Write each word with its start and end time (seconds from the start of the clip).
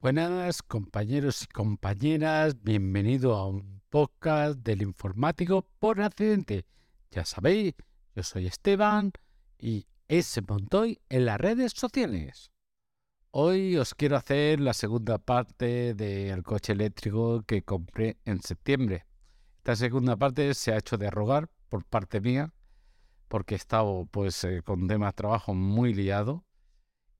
Buenas 0.00 0.62
compañeros 0.62 1.42
y 1.42 1.46
compañeras, 1.46 2.62
bienvenido 2.62 3.34
a 3.36 3.46
un 3.46 3.82
podcast 3.90 4.58
del 4.60 4.82
informático 4.82 5.66
por 5.78 6.00
accidente. 6.00 6.64
Ya 7.10 7.24
sabéis, 7.24 7.74
yo 8.16 8.22
soy 8.22 8.46
Esteban 8.46 9.12
y 9.58 9.86
ese 10.08 10.40
Montoy 10.42 10.98
en 11.10 11.26
las 11.26 11.38
redes 11.38 11.72
sociales. 11.76 12.50
Hoy 13.32 13.76
os 13.76 13.94
quiero 13.94 14.16
hacer 14.16 14.58
la 14.58 14.74
segunda 14.74 15.18
parte 15.18 15.94
del 15.94 16.42
coche 16.42 16.72
eléctrico 16.72 17.44
que 17.46 17.62
compré 17.62 18.16
en 18.24 18.42
septiembre. 18.42 19.06
Esta 19.58 19.76
segunda 19.76 20.16
parte 20.16 20.52
se 20.54 20.72
ha 20.72 20.78
hecho 20.78 20.98
de 20.98 21.10
rogar 21.10 21.48
por 21.68 21.84
parte 21.84 22.20
mía 22.20 22.52
porque 23.28 23.54
he 23.54 23.56
estado 23.56 24.08
pues 24.10 24.42
eh, 24.42 24.62
con 24.64 24.88
temas 24.88 25.12
de 25.12 25.16
trabajo 25.16 25.54
muy 25.54 25.94
liado. 25.94 26.44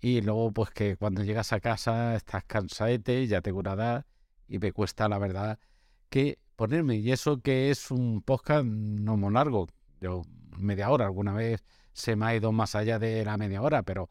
Y 0.00 0.20
luego 0.22 0.50
pues 0.52 0.70
que 0.70 0.96
cuando 0.96 1.22
llegas 1.22 1.52
a 1.52 1.60
casa 1.60 2.16
estás 2.16 2.42
cansadete, 2.44 3.28
ya 3.28 3.40
tengo 3.40 3.60
una 3.60 4.04
y 4.48 4.58
me 4.58 4.72
cuesta 4.72 5.08
la 5.08 5.18
verdad 5.18 5.60
que 6.08 6.40
ponerme. 6.56 6.96
Y 6.96 7.12
eso 7.12 7.40
que 7.40 7.70
es 7.70 7.92
un 7.92 8.20
podcast 8.22 8.64
no 8.64 9.16
muy 9.16 9.32
largo, 9.32 9.68
yo 10.00 10.22
media 10.58 10.90
hora 10.90 11.04
alguna 11.06 11.34
vez 11.34 11.62
se 11.92 12.16
me 12.16 12.26
ha 12.26 12.34
ido 12.34 12.50
más 12.50 12.74
allá 12.74 12.98
de 12.98 13.24
la 13.24 13.36
media 13.36 13.62
hora, 13.62 13.84
pero 13.84 14.08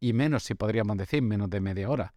y 0.00 0.12
menos 0.12 0.44
si 0.44 0.54
podríamos 0.54 0.96
decir 0.96 1.22
menos 1.22 1.50
de 1.50 1.60
media 1.60 1.90
hora. 1.90 2.14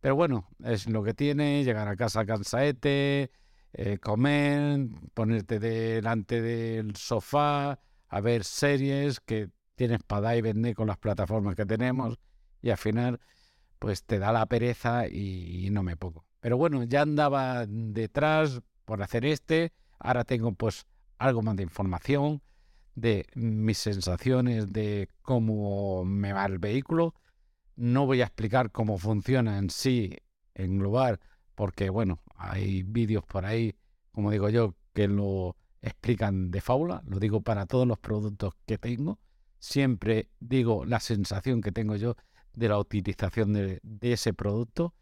Pero 0.00 0.14
bueno, 0.14 0.48
es 0.64 0.88
lo 0.88 1.02
que 1.02 1.14
tiene, 1.14 1.64
llegar 1.64 1.88
a 1.88 1.96
casa 1.96 2.24
cansaete, 2.24 3.30
eh, 3.72 3.98
comer, 3.98 4.88
ponerte 5.14 5.58
delante 5.58 6.40
del 6.40 6.96
sofá, 6.96 7.80
a 8.08 8.20
ver 8.20 8.44
series 8.44 9.20
que 9.20 9.50
tienes 9.74 10.02
para 10.02 10.22
dar 10.22 10.36
y 10.36 10.40
vender 10.40 10.74
con 10.74 10.86
las 10.86 10.98
plataformas 10.98 11.54
que 11.54 11.66
tenemos 11.66 12.18
y 12.62 12.70
al 12.70 12.78
final 12.78 13.20
pues 13.78 14.04
te 14.04 14.18
da 14.18 14.32
la 14.32 14.46
pereza 14.46 15.06
y, 15.06 15.68
no 15.70 15.82
me 15.82 15.96
pongo. 15.96 16.24
Pero 16.40 16.56
bueno, 16.56 16.82
ya 16.84 17.02
andaba 17.02 17.66
detrás 17.66 18.60
por 18.84 19.02
hacer 19.02 19.24
este, 19.24 19.72
ahora 19.98 20.24
tengo 20.24 20.52
pues 20.52 20.86
algo 21.18 21.42
más 21.42 21.56
de 21.56 21.62
información 21.64 22.42
de 23.00 23.26
mis 23.34 23.78
sensaciones 23.78 24.72
de 24.72 25.08
cómo 25.22 26.04
me 26.04 26.32
va 26.32 26.46
el 26.46 26.58
vehículo. 26.58 27.14
No 27.76 28.06
voy 28.06 28.22
a 28.22 28.24
explicar 28.24 28.72
cómo 28.72 28.98
funciona 28.98 29.58
en 29.58 29.70
sí, 29.70 30.16
en 30.54 30.78
global, 30.78 31.20
porque 31.54 31.90
bueno, 31.90 32.20
hay 32.34 32.82
vídeos 32.82 33.24
por 33.24 33.46
ahí, 33.46 33.74
como 34.10 34.30
digo 34.30 34.48
yo, 34.48 34.74
que 34.92 35.06
lo 35.06 35.56
explican 35.80 36.50
de 36.50 36.60
fábula, 36.60 37.02
lo 37.06 37.20
digo 37.20 37.40
para 37.40 37.66
todos 37.66 37.86
los 37.86 37.98
productos 37.98 38.54
que 38.66 38.78
tengo. 38.78 39.18
Siempre 39.60 40.28
digo 40.40 40.84
la 40.84 41.00
sensación 41.00 41.60
que 41.60 41.72
tengo 41.72 41.96
yo 41.96 42.16
de 42.54 42.68
la 42.68 42.78
utilización 42.78 43.52
de, 43.52 43.80
ese 44.00 44.34
producto 44.34 44.94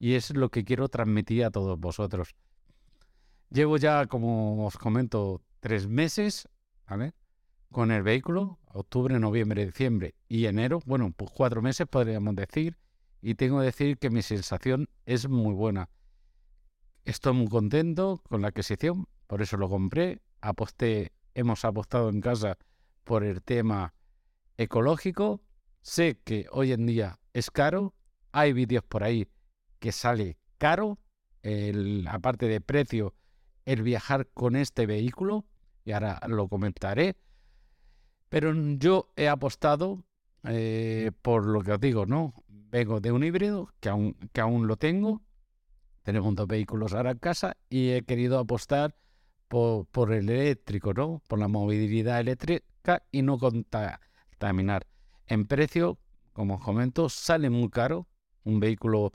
y 0.00 0.14
es 0.14 0.34
lo 0.34 0.50
que 0.50 0.64
quiero 0.64 0.88
transmitir 0.88 1.44
a 1.44 1.50
todos 1.50 1.78
vosotros. 1.78 2.34
Llevo 3.50 3.76
ya, 3.76 4.06
como 4.06 4.66
os 4.66 4.76
comento, 4.76 5.40
tres 5.60 5.86
meses 5.86 6.48
con 7.74 7.90
el 7.90 8.04
vehículo, 8.04 8.60
octubre, 8.66 9.18
noviembre, 9.18 9.66
diciembre 9.66 10.14
y 10.28 10.46
enero, 10.46 10.80
bueno, 10.86 11.12
pues 11.14 11.32
cuatro 11.32 11.60
meses 11.60 11.88
podríamos 11.88 12.36
decir, 12.36 12.78
y 13.20 13.34
tengo 13.34 13.58
que 13.58 13.64
decir 13.64 13.98
que 13.98 14.10
mi 14.10 14.22
sensación 14.22 14.88
es 15.06 15.28
muy 15.28 15.54
buena. 15.54 15.90
Estoy 17.04 17.32
muy 17.32 17.48
contento 17.48 18.22
con 18.28 18.42
la 18.42 18.48
adquisición, 18.48 19.08
por 19.26 19.42
eso 19.42 19.56
lo 19.56 19.68
compré, 19.68 20.22
aposté, 20.40 21.10
hemos 21.34 21.64
apostado 21.64 22.10
en 22.10 22.20
casa 22.20 22.58
por 23.02 23.24
el 23.24 23.42
tema 23.42 23.92
ecológico, 24.56 25.42
Sé 25.82 26.20
que 26.24 26.46
hoy 26.52 26.70
en 26.70 26.86
día 26.86 27.18
es 27.32 27.50
caro, 27.50 27.92
hay 28.30 28.52
vídeos 28.52 28.84
por 28.84 29.02
ahí 29.02 29.28
que 29.80 29.90
sale 29.90 30.38
caro, 30.58 31.00
aparte 32.06 32.46
de 32.46 32.60
precio, 32.60 33.14
el 33.64 33.82
viajar 33.82 34.28
con 34.32 34.54
este 34.54 34.86
vehículo, 34.86 35.44
y 35.84 35.90
ahora 35.90 36.20
lo 36.28 36.48
comentaré, 36.48 37.16
pero 38.28 38.52
yo 38.54 39.12
he 39.16 39.28
apostado 39.28 40.04
eh, 40.44 41.10
por 41.22 41.46
lo 41.46 41.62
que 41.62 41.72
os 41.72 41.80
digo, 41.80 42.06
¿no? 42.06 42.34
Vengo 42.48 43.00
de 43.00 43.12
un 43.12 43.24
híbrido 43.24 43.68
que 43.80 43.88
aún, 43.88 44.16
que 44.32 44.40
aún 44.40 44.66
lo 44.66 44.76
tengo, 44.76 45.22
tenemos 46.02 46.34
dos 46.34 46.46
vehículos 46.46 46.92
ahora 46.92 47.12
en 47.12 47.18
casa 47.18 47.56
y 47.70 47.90
he 47.90 48.02
querido 48.02 48.38
apostar 48.38 48.94
por, 49.48 50.12
el 50.12 50.28
eléctrico, 50.28 50.92
¿no? 50.92 51.22
Por 51.28 51.38
la 51.38 51.48
movilidad 51.48 52.20
eléctrica 52.20 53.02
y 53.12 53.22
no 53.22 53.38
contaminar. 53.38 54.86
En 55.26 55.46
precio, 55.46 55.98
como 56.32 56.56
os 56.56 56.60
comento, 56.60 57.08
sale 57.08 57.50
muy 57.50 57.70
caro. 57.70 58.08
Un 58.42 58.60
vehículo 58.60 59.12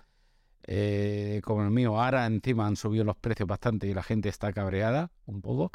eh, 0.63 1.41
como 1.43 1.63
el 1.63 1.71
mío, 1.71 1.99
ahora 2.01 2.25
encima 2.25 2.65
han 2.65 2.75
subido 2.75 3.03
los 3.03 3.17
precios 3.17 3.47
bastante 3.47 3.87
y 3.87 3.93
la 3.93 4.01
gente 4.01 4.29
está 4.29 4.53
cabreada 4.53 5.11
un 5.25 5.41
poco. 5.41 5.71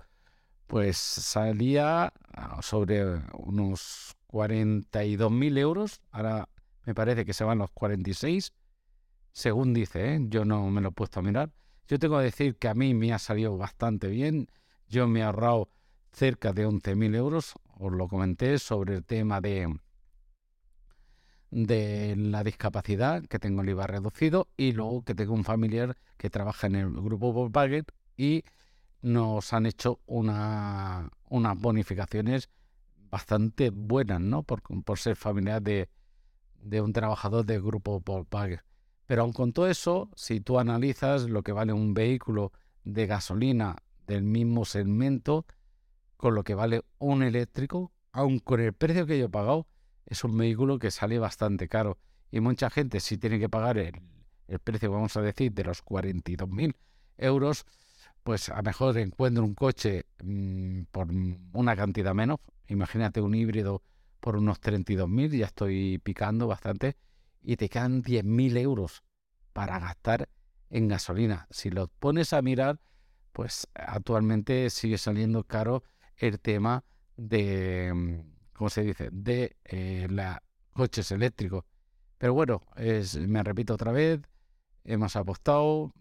Pues 0.67 0.97
salía 0.97 2.13
ah, 2.33 2.63
sobre 2.63 3.05
unos 3.35 4.17
42.000 4.29 5.59
euros. 5.59 6.01
Ahora 6.11 6.49
me 6.85 6.95
parece 6.95 7.25
que 7.25 7.33
se 7.33 7.45
van 7.45 7.59
los 7.59 7.71
46, 7.71 8.53
según 9.33 9.75
dice, 9.75 10.15
¿eh? 10.15 10.21
yo 10.29 10.45
no 10.45 10.69
me 10.71 10.81
lo 10.81 10.89
he 10.91 10.93
puesto 10.93 11.21
a 11.21 11.23
mirar. 11.23 11.51
Yo 11.87 11.99
tengo 11.99 12.19
que 12.19 12.25
decir 12.25 12.57
que 12.57 12.69
a 12.69 12.75
mí 12.75 12.95
me 12.95 13.13
ha 13.13 13.19
salido 13.19 13.57
bastante 13.57 14.09
bien. 14.09 14.49
Yo 14.89 15.07
me 15.07 15.21
he 15.21 15.23
ahorrado 15.23 15.69
cerca 16.13 16.53
de 16.53 16.67
11.000 16.67 17.15
euros. 17.15 17.55
Os 17.79 17.93
lo 17.93 18.09
comenté 18.09 18.59
sobre 18.59 18.95
el 18.95 19.05
tema 19.05 19.41
de, 19.41 19.75
de 21.51 22.17
la 22.17 22.43
discapacidad, 22.43 23.25
que 23.25 23.39
tengo 23.39 23.63
el 23.63 23.69
IVA 23.69 23.87
reducido, 23.87 24.49
y 24.57 24.73
luego 24.73 25.03
que 25.05 25.15
tengo 25.15 25.35
un 25.35 25.45
familiar 25.45 25.97
que 26.17 26.31
trabaja 26.31 26.67
en 26.67 26.77
el 26.77 26.91
grupo 26.91 27.33
Volkswagen 27.33 27.85
y 28.17 28.45
nos 29.05 29.53
han 29.53 29.67
hecho 29.67 30.01
una, 30.07 31.11
unas 31.29 31.61
bonificaciones 31.61 32.49
bastante 33.11 33.69
buenas, 33.69 34.21
¿no? 34.21 34.43
Por, 34.43 34.63
por 34.83 34.99
ser 34.99 35.15
familiar 35.15 35.63
de, 35.63 35.89
un 36.81 36.93
trabajador 36.95 37.45
del 37.45 37.61
grupo 37.61 38.01
Volkswagen. 38.01 38.63
Pero 39.07 39.23
aun 39.23 39.33
con 39.33 39.53
todo 39.53 39.69
eso, 39.69 40.09
si 40.17 40.41
tú 40.41 40.59
analizas 40.59 41.29
lo 41.29 41.43
que 41.43 41.53
vale 41.53 41.75
un 41.75 41.93
vehículo 41.93 42.53
de 42.83 43.07
gasolina 43.07 43.77
del 44.07 44.23
mismo 44.23 44.65
segmento 44.65 45.45
con 46.17 46.35
lo 46.35 46.43
que 46.43 46.55
vale 46.55 46.83
un 46.99 47.23
eléctrico, 47.23 47.93
aun 48.11 48.39
con 48.39 48.61
el 48.61 48.73
precio 48.73 49.05
que 49.05 49.19
yo 49.19 49.27
he 49.27 49.29
pagado, 49.29 49.67
es 50.07 50.25
un 50.25 50.37
vehículo 50.39 50.79
que 50.79 50.91
sale 50.91 51.19
bastante 51.19 51.69
caro. 51.69 51.99
Y 52.31 52.41
mucha 52.41 52.71
gente, 52.71 53.01
si 53.01 53.19
tiene 53.19 53.39
que 53.39 53.51
pagar 53.51 53.77
el, 53.77 54.01
precio, 54.61 54.91
vamos 54.91 55.15
a 55.19 55.21
decir, 55.21 55.53
de 55.53 55.65
los 55.65 55.85
42.000 55.85 56.75
euros, 57.19 57.67
pues 58.25 58.49
a 58.49 58.57
lo 58.57 58.63
mejor 58.65 58.99
encuentro 58.99 59.45
un 59.45 59.55
coche 59.55 60.07
mm, 60.23 60.85
por 60.91 61.09
una 61.53 61.77
cantidad 61.77 62.15
menos. 62.15 62.39
Imagínate 62.67 63.21
un 63.21 63.35
híbrido 63.35 63.83
por 64.19 64.37
unos 64.37 64.59
32.000, 64.61 65.31
ya 65.37 65.47
estoy 65.47 65.99
picando 65.99 66.47
bastante, 66.47 66.97
y 67.43 67.57
te 67.57 67.69
quedan 67.69 68.03
10.000 68.03 68.57
euros 68.57 69.05
para 69.53 69.79
gastar 69.79 70.31
en 70.71 70.89
gasolina. 70.89 71.47
Si 71.51 71.69
lo 71.69 71.89
pones 71.89 72.33
a 72.33 72.41
mirar, 72.41 72.81
pues 73.33 73.69
actualmente 73.75 74.71
sigue 74.71 74.97
saliendo 74.97 75.45
caro 75.45 75.85
el 76.17 76.41
tema 76.41 76.83
de, 77.19 77.93
mm, 77.95 78.55
¿cómo 78.55 78.71
se 78.71 78.83
dice?, 78.83 79.11
de 79.13 79.57
eh, 79.65 80.07
los 80.09 80.37
coches 80.73 81.13
eléctricos. 81.13 81.65
Pero 82.17 82.33
bueno, 82.33 82.63
es, 82.77 83.19
me 83.19 83.43
repito 83.43 83.75
otra 83.75 83.93
vez, 83.93 84.21
hemos 84.85 85.15
apostado 85.15 85.93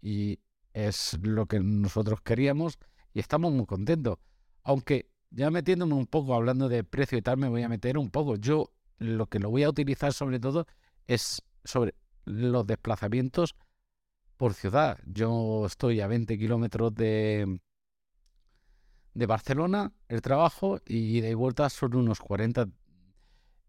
y 0.00 0.38
es 0.72 1.18
lo 1.22 1.46
que 1.46 1.60
nosotros 1.60 2.20
queríamos 2.22 2.78
y 3.12 3.20
estamos 3.20 3.52
muy 3.52 3.66
contentos. 3.66 4.18
Aunque 4.62 5.10
ya 5.30 5.50
metiéndome 5.50 5.94
un 5.94 6.06
poco, 6.06 6.34
hablando 6.34 6.68
de 6.68 6.84
precio 6.84 7.18
y 7.18 7.22
tal, 7.22 7.38
me 7.38 7.48
voy 7.48 7.62
a 7.62 7.68
meter 7.68 7.98
un 7.98 8.10
poco. 8.10 8.36
Yo 8.36 8.72
lo 8.98 9.26
que 9.26 9.38
lo 9.38 9.50
voy 9.50 9.62
a 9.62 9.70
utilizar 9.70 10.12
sobre 10.12 10.38
todo 10.38 10.66
es 11.06 11.42
sobre 11.64 11.94
los 12.24 12.66
desplazamientos 12.66 13.54
por 14.36 14.54
ciudad. 14.54 14.98
Yo 15.06 15.66
estoy 15.66 16.00
a 16.00 16.06
20 16.06 16.38
kilómetros 16.38 16.94
de, 16.94 17.60
de 19.14 19.26
Barcelona, 19.26 19.92
el 20.08 20.22
trabajo, 20.22 20.80
y 20.86 21.20
de 21.20 21.34
vuelta 21.34 21.68
son 21.68 21.94
unos 21.94 22.20
40 22.20 22.68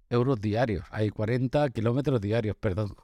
euros 0.09 0.39
diarios. 0.41 0.85
Hay 0.91 1.09
40 1.09 1.69
kilómetros 1.69 2.21
diarios, 2.21 2.55
perdón. 2.59 2.95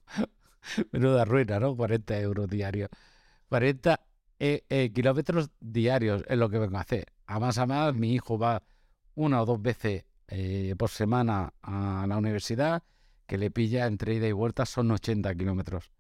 Menuda 0.92 1.26
ruina, 1.26 1.60
¿no? 1.60 1.76
40 1.76 2.20
euros 2.20 2.48
diarios. 2.48 2.90
40 3.50 4.00
eh, 4.40 4.66
eh, 4.70 4.92
kilómetros 4.94 5.50
diarios 5.60 6.24
es 6.28 6.38
lo 6.38 6.50
que 6.50 6.60
vengo 6.60 6.78
a 6.78 6.82
hacer. 6.82 7.14
A 7.26 7.40
más 7.40 7.58
a 7.58 7.66
más, 7.66 7.94
mi 7.94 8.14
hijo 8.14 8.38
va 8.38 8.64
una 9.16 9.42
o 9.42 9.46
dos 9.46 9.62
veces 9.62 10.06
eh, 10.28 10.76
por 10.78 10.90
semana 10.90 11.54
a 11.62 12.06
la 12.08 12.18
universidad, 12.18 12.84
que 13.26 13.38
le 13.38 13.52
pilla 13.52 13.88
entre 13.88 14.16
ida 14.16 14.28
y 14.28 14.32
vuelta 14.32 14.66
son 14.66 14.92
80 14.92 15.34
kilómetros. 15.36 15.92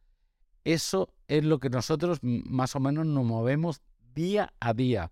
Eso 0.64 1.14
es 1.28 1.44
lo 1.44 1.60
que 1.60 1.70
nosotros 1.70 2.20
más 2.22 2.76
o 2.76 2.80
menos 2.80 3.06
nos 3.06 3.26
movemos 3.26 3.82
día 4.14 4.54
a 4.60 4.74
día. 4.74 5.12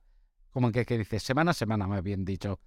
Como 0.52 0.72
que, 0.72 0.86
que 0.86 0.98
dice, 0.98 1.20
semana 1.20 1.52
a 1.52 1.54
semana, 1.54 1.88
más 1.88 2.04
bien 2.04 2.26
dicho. 2.26 2.60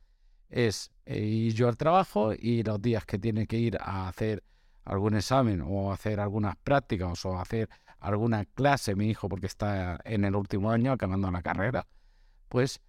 Es 0.48 0.90
ir 1.06 1.52
yo 1.54 1.68
al 1.68 1.76
trabajo 1.76 2.32
y 2.32 2.62
los 2.62 2.80
días 2.80 3.04
que 3.04 3.18
tiene 3.18 3.46
que 3.46 3.58
ir 3.58 3.76
a 3.80 4.08
hacer 4.08 4.42
algún 4.84 5.14
examen 5.14 5.62
o 5.66 5.92
hacer 5.92 6.20
algunas 6.20 6.56
prácticas 6.56 7.24
o 7.26 7.38
hacer 7.38 7.68
alguna 7.98 8.44
clase 8.44 8.94
mi 8.94 9.08
hijo 9.08 9.28
porque 9.28 9.46
está 9.46 10.00
en 10.04 10.24
el 10.24 10.36
último 10.36 10.70
año 10.70 10.92
acabando 10.92 11.30
la 11.30 11.42
carrera, 11.42 11.86
pues 12.48 12.80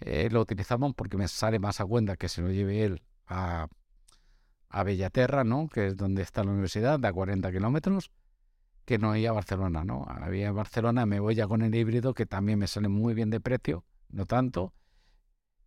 eh, 0.00 0.28
lo 0.30 0.40
utilizamos 0.40 0.94
porque 0.94 1.16
me 1.16 1.28
sale 1.28 1.58
más 1.58 1.80
a 1.80 1.84
cuenta 1.84 2.16
que 2.16 2.28
se 2.28 2.42
lo 2.42 2.50
lleve 2.50 2.84
él 2.84 3.02
a, 3.26 3.68
a 4.68 4.82
Bellaterra, 4.82 5.44
¿no? 5.44 5.68
que 5.68 5.88
es 5.88 5.96
donde 5.96 6.22
está 6.22 6.44
la 6.44 6.50
universidad, 6.50 6.98
da 6.98 7.12
40 7.12 7.50
kilómetros, 7.52 8.10
que 8.84 8.98
no 8.98 9.16
ir 9.16 9.28
a 9.28 9.32
Barcelona, 9.32 9.84
¿no? 9.84 10.04
A 10.06 10.52
Barcelona 10.52 11.06
me 11.06 11.20
voy 11.20 11.34
ya 11.34 11.46
con 11.46 11.62
el 11.62 11.74
híbrido, 11.74 12.12
que 12.12 12.26
también 12.26 12.58
me 12.58 12.66
sale 12.66 12.88
muy 12.88 13.14
bien 13.14 13.30
de 13.30 13.40
precio, 13.40 13.84
no 14.10 14.26
tanto, 14.26 14.74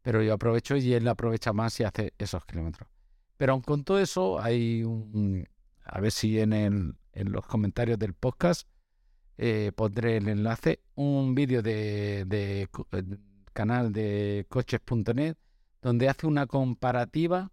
pero 0.02 0.22
yo 0.22 0.34
aprovecho 0.34 0.76
y 0.78 0.94
él 0.94 1.08
aprovecha 1.08 1.52
más 1.52 1.80
y 1.80 1.84
hace 1.84 2.14
esos 2.18 2.46
kilómetros. 2.46 2.90
Pero 3.38 3.54
aun 3.54 3.62
con 3.62 3.84
todo 3.84 4.00
eso, 4.00 4.40
hay 4.40 4.84
un... 4.84 5.48
A 5.84 6.02
ver 6.02 6.12
si 6.12 6.40
en, 6.40 6.54
el, 6.54 6.96
en 7.14 7.32
los 7.32 7.46
comentarios 7.46 7.98
del 7.98 8.14
podcast 8.14 8.68
eh, 9.38 9.72
pondré 9.76 10.18
el 10.18 10.28
enlace, 10.28 10.82
un 10.96 11.36
vídeo 11.36 11.62
de, 11.62 12.22
eh, 12.22 12.68
canal 13.54 13.92
de 13.92 14.46
coches.net 14.50 15.36
donde 15.82 16.10
hace 16.10 16.28
una 16.28 16.48
comparativa 16.48 17.50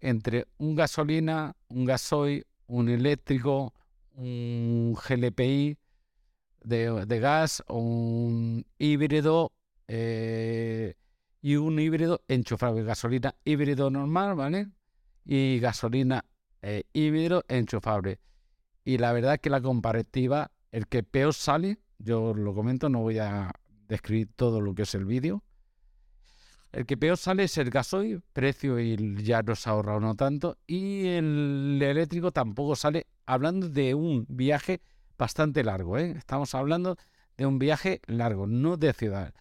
entre 0.00 0.46
un 0.58 0.74
gasolina, 0.76 1.56
un 1.68 1.84
gasoil, 1.84 2.46
un 2.66 2.88
eléctrico, 2.88 3.74
un 4.14 4.94
GLPI 4.94 5.78
de, 6.62 7.20
gas, 7.20 7.62
un 7.68 8.64
híbrido 8.78 9.52
eh, 9.88 10.94
y 11.40 11.56
un 11.56 11.78
híbrido 11.78 12.22
enchufable. 12.28 12.82
Gasolina 12.84 13.34
híbrido 13.44 13.90
normal, 13.90 14.34
¿vale? 14.34 14.68
Y 15.24 15.58
gasolina 15.60 16.24
eh, 16.62 16.84
híbrido 16.92 17.44
enchufable. 17.48 18.20
Y 18.84 18.98
la 18.98 19.12
verdad 19.12 19.40
que 19.40 19.50
la 19.50 19.60
comparativa, 19.60 20.50
el 20.72 20.86
que 20.86 21.02
peor 21.02 21.34
sale, 21.34 21.78
yo 21.98 22.34
lo 22.34 22.54
comento, 22.54 22.88
no 22.88 23.00
voy 23.00 23.18
a 23.18 23.52
describir 23.88 24.28
todo 24.36 24.60
lo 24.60 24.74
que 24.74 24.82
es 24.82 24.94
el 24.94 25.04
vídeo, 25.04 25.42
el 26.72 26.86
que 26.86 26.96
peor 26.96 27.16
sale 27.16 27.44
es 27.44 27.58
el 27.58 27.68
gasoil, 27.68 28.22
precio 28.32 28.78
y 28.78 28.96
ya 29.24 29.42
nos 29.42 29.66
ha 29.66 29.70
ahorrado 29.70 30.00
no 30.00 30.14
tanto. 30.14 30.56
Y 30.68 31.06
el 31.06 31.80
eléctrico 31.82 32.30
tampoco 32.30 32.76
sale, 32.76 33.08
hablando 33.26 33.68
de 33.68 33.94
un 33.94 34.24
viaje 34.28 34.80
bastante 35.18 35.64
largo. 35.64 35.98
¿eh? 35.98 36.12
Estamos 36.16 36.54
hablando 36.54 36.96
de 37.36 37.46
un 37.46 37.58
viaje 37.58 38.00
largo, 38.06 38.46
no 38.46 38.76
de 38.76 38.92
ciudad. 38.92 39.34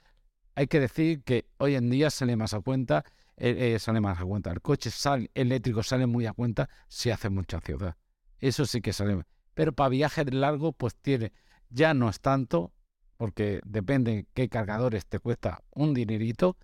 Hay 0.55 0.67
que 0.67 0.79
decir 0.79 1.21
que 1.23 1.45
hoy 1.57 1.75
en 1.75 1.89
día 1.91 2.09
sale 2.09 2.35
más 2.35 2.55
a 2.55 2.61
cuenta, 2.61 3.05
eh, 3.37 3.73
eh, 3.75 3.79
sale 3.79 4.01
más 4.01 4.19
a 4.19 4.25
cuenta. 4.25 4.51
El 4.51 4.61
coche 4.61 4.89
sale, 4.89 5.29
eléctrico 5.35 5.83
sale 5.83 6.07
muy 6.07 6.25
a 6.25 6.33
cuenta 6.33 6.67
si 6.87 7.11
hace 7.11 7.29
mucha 7.29 7.61
ciudad. 7.61 7.95
Eso 8.39 8.65
sí 8.65 8.81
que 8.81 8.91
sale. 8.91 9.21
Pero 9.53 9.73
para 9.73 9.89
viaje 9.89 10.25
largo, 10.25 10.71
pues 10.71 10.95
tiene, 10.95 11.31
ya 11.69 11.93
no 11.93 12.09
es 12.09 12.19
tanto, 12.19 12.71
porque 13.17 13.61
depende 13.65 14.27
qué 14.33 14.49
cargadores 14.49 15.05
te 15.05 15.19
cuesta 15.19 15.61
un 15.71 15.93
dinerito 15.93 16.57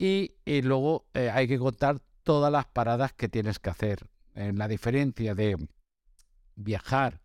y, 0.00 0.32
luego 0.62 1.04
eh, 1.12 1.28
hay 1.30 1.46
que 1.46 1.58
contar 1.58 2.00
todas 2.22 2.50
las 2.50 2.64
paradas 2.64 3.12
que 3.12 3.28
tienes 3.28 3.58
que 3.58 3.68
hacer. 3.68 4.08
En 4.34 4.56
la 4.56 4.66
diferencia 4.66 5.34
de 5.34 5.56
viajar 6.56 7.20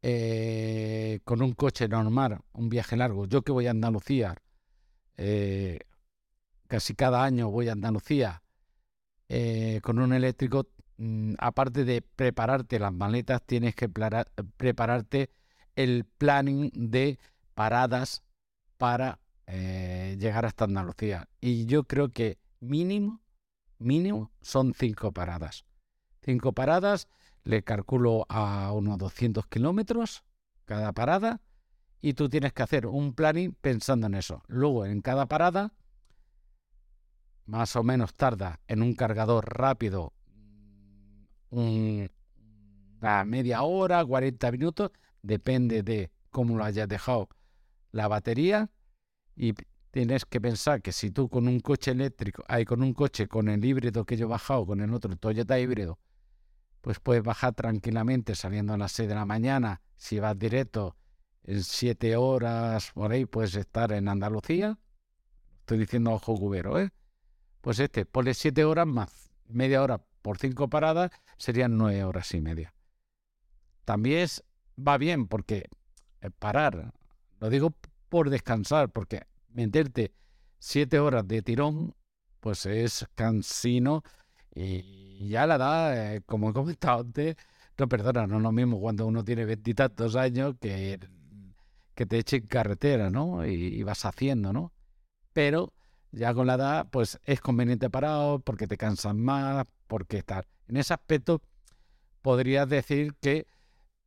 eh, 0.00 1.20
con 1.24 1.42
un 1.42 1.52
coche 1.52 1.88
normal, 1.88 2.40
un 2.52 2.70
viaje 2.70 2.96
largo. 2.96 3.26
Yo 3.26 3.42
que 3.42 3.52
voy 3.52 3.66
a 3.66 3.72
Andalucía, 3.72 4.34
eh, 5.18 5.80
casi 6.68 6.94
cada 6.94 7.22
año 7.22 7.50
voy 7.50 7.68
a 7.68 7.72
Andalucía 7.72 8.42
con 9.82 9.98
un 9.98 10.12
eléctrico, 10.14 10.68
aparte 11.38 11.84
de 11.84 12.02
prepararte 12.02 12.78
las 12.78 12.92
maletas, 12.92 13.42
tienes 13.44 13.74
que 13.74 13.88
prepararte 13.88 15.30
el 15.76 16.04
planning 16.04 16.70
de 16.74 17.18
paradas 17.54 18.22
para 18.76 19.18
eh, 19.46 20.16
llegar 20.18 20.44
hasta 20.44 20.64
Andalucía. 20.64 21.28
Y 21.40 21.66
yo 21.66 21.84
creo 21.84 22.10
que 22.10 22.38
mínimo, 22.60 23.20
mínimo 23.78 24.30
son 24.42 24.74
cinco 24.74 25.12
paradas. 25.12 25.64
Cinco 26.22 26.52
paradas, 26.52 27.08
le 27.44 27.62
calculo 27.62 28.26
a 28.28 28.72
unos 28.72 28.98
200 28.98 29.46
kilómetros 29.46 30.22
cada 30.66 30.92
parada 30.92 31.40
y 32.02 32.12
tú 32.14 32.28
tienes 32.28 32.52
que 32.52 32.62
hacer 32.62 32.86
un 32.86 33.14
planning 33.14 33.54
pensando 33.60 34.06
en 34.06 34.14
eso. 34.14 34.42
Luego, 34.48 34.84
en 34.84 35.00
cada 35.00 35.26
parada, 35.26 35.72
más 37.46 37.74
o 37.76 37.82
menos 37.82 38.14
tarda 38.14 38.60
en 38.68 38.82
un 38.82 38.94
cargador 38.94 39.58
rápido 39.58 40.12
una 41.50 43.24
media 43.24 43.62
hora, 43.62 44.04
40 44.04 44.52
minutos, 44.52 44.90
depende 45.22 45.82
de 45.82 46.10
cómo 46.30 46.56
lo 46.56 46.64
hayas 46.64 46.88
dejado 46.88 47.28
la 47.92 48.08
batería 48.08 48.70
y 49.36 49.54
tienes 49.90 50.24
que 50.24 50.40
pensar 50.40 50.82
que 50.82 50.92
si 50.92 51.10
tú 51.10 51.28
con 51.28 51.48
un 51.48 51.60
coche 51.60 51.90
eléctrico, 51.90 52.44
hay 52.48 52.64
con 52.64 52.82
un 52.82 52.94
coche 52.94 53.26
con 53.26 53.48
el 53.48 53.64
híbrido 53.64 54.04
que 54.04 54.16
yo 54.16 54.26
he 54.26 54.28
bajado, 54.28 54.66
con 54.66 54.80
el 54.80 54.94
otro 54.94 55.16
Toyota 55.16 55.58
híbrido, 55.58 55.98
pues 56.80 57.00
puedes 57.00 57.22
bajar 57.22 57.54
tranquilamente 57.54 58.34
saliendo 58.34 58.72
a 58.72 58.78
las 58.78 58.92
6 58.92 59.08
de 59.08 59.14
la 59.14 59.26
mañana. 59.26 59.82
Si 59.96 60.18
vas 60.18 60.38
directo 60.38 60.96
en 61.42 61.62
7 61.62 62.16
horas 62.16 62.92
por 62.92 63.12
ahí, 63.12 63.26
puedes 63.26 63.54
estar 63.54 63.92
en 63.92 64.08
Andalucía. 64.08 64.78
Estoy 65.60 65.78
diciendo 65.78 66.12
ojo 66.12 66.36
cubero, 66.36 66.78
¿eh? 66.78 66.90
Pues 67.60 67.78
este, 67.80 68.06
ponle 68.06 68.34
7 68.34 68.64
horas 68.64 68.86
más 68.86 69.30
media 69.48 69.82
hora 69.82 70.00
por 70.22 70.38
5 70.38 70.68
paradas, 70.68 71.10
serían 71.40 71.78
9 71.78 72.04
horas 72.04 72.34
y 72.34 72.40
media. 72.42 72.74
También 73.86 74.28
va 74.78 74.98
bien 74.98 75.26
porque 75.26 75.68
eh, 76.20 76.30
parar, 76.38 76.92
lo 77.40 77.48
digo 77.48 77.74
por 78.10 78.28
descansar, 78.28 78.90
porque 78.90 79.22
meterte 79.48 80.12
siete 80.58 80.98
horas 80.98 81.26
de 81.26 81.40
tirón, 81.40 81.94
pues 82.40 82.66
es 82.66 83.06
cansino 83.14 84.02
y 84.54 85.28
ya 85.28 85.46
la 85.46 85.56
da, 85.56 86.14
eh, 86.14 86.20
como 86.26 86.50
he 86.50 86.52
comentado 86.52 87.00
antes, 87.00 87.36
no 87.78 87.88
perdona, 87.88 88.26
no 88.26 88.36
es 88.36 88.42
lo 88.42 88.52
mismo 88.52 88.78
cuando 88.78 89.06
uno 89.06 89.24
tiene 89.24 89.46
veintitantos 89.46 90.16
años 90.16 90.56
que, 90.60 91.00
que 91.94 92.04
te 92.04 92.18
eche 92.18 92.36
en 92.36 92.46
carretera, 92.48 93.08
¿no? 93.08 93.46
Y, 93.46 93.82
vas 93.82 94.04
haciendo, 94.04 94.52
¿no? 94.52 94.72
Pero 95.32 95.72
ya 96.12 96.34
con 96.34 96.46
la 96.46 96.54
edad, 96.56 96.88
pues 96.90 97.18
es 97.24 97.40
conveniente 97.40 97.88
parar 97.88 98.40
porque 98.44 98.66
te 98.66 98.76
cansas 98.76 99.14
más, 99.14 99.64
porque 99.90 100.18
estar. 100.18 100.46
En 100.68 100.76
ese 100.76 100.94
aspecto, 100.94 101.42
podrías 102.22 102.68
decir 102.68 103.14
que 103.20 103.48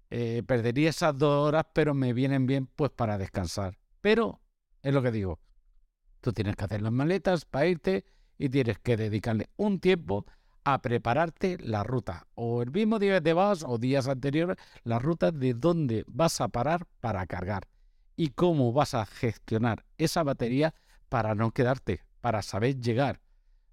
eh, 0.09 0.41
perdería 0.47 0.89
esas 0.89 1.17
dos 1.17 1.45
horas, 1.45 1.65
pero 1.73 1.93
me 1.93 2.13
vienen 2.13 2.45
bien 2.45 2.67
pues 2.67 2.89
para 2.89 3.17
descansar. 3.17 3.77
Pero 3.99 4.39
es 4.81 4.93
lo 4.93 5.01
que 5.03 5.11
digo, 5.11 5.39
tú 6.21 6.31
tienes 6.31 6.55
que 6.55 6.63
hacer 6.63 6.81
las 6.81 6.93
maletas 6.93 7.43
para 7.43 7.67
irte 7.67 8.05
y 8.37 8.47
tienes 8.47 8.79
que 8.79 8.95
dedicarle 8.95 9.49
un 9.57 9.81
tiempo 9.81 10.25
a 10.63 10.81
prepararte 10.81 11.57
la 11.59 11.83
ruta. 11.83 12.27
O 12.33 12.61
el 12.61 12.71
mismo 12.71 12.97
día 12.97 13.19
de 13.19 13.33
vas 13.33 13.65
o 13.67 13.77
días 13.77 14.07
anteriores, 14.07 14.55
la 14.85 14.99
ruta 14.99 15.31
de 15.31 15.53
dónde 15.53 16.05
vas 16.07 16.39
a 16.39 16.47
parar 16.47 16.87
para 17.01 17.27
cargar. 17.27 17.67
y 18.15 18.29
cómo 18.29 18.71
vas 18.71 18.93
a 18.93 19.05
gestionar 19.07 19.83
esa 19.97 20.21
batería 20.23 20.75
para 21.09 21.33
no 21.33 21.51
quedarte, 21.51 22.03
para 22.21 22.41
saber 22.43 22.79
llegar. 22.79 23.19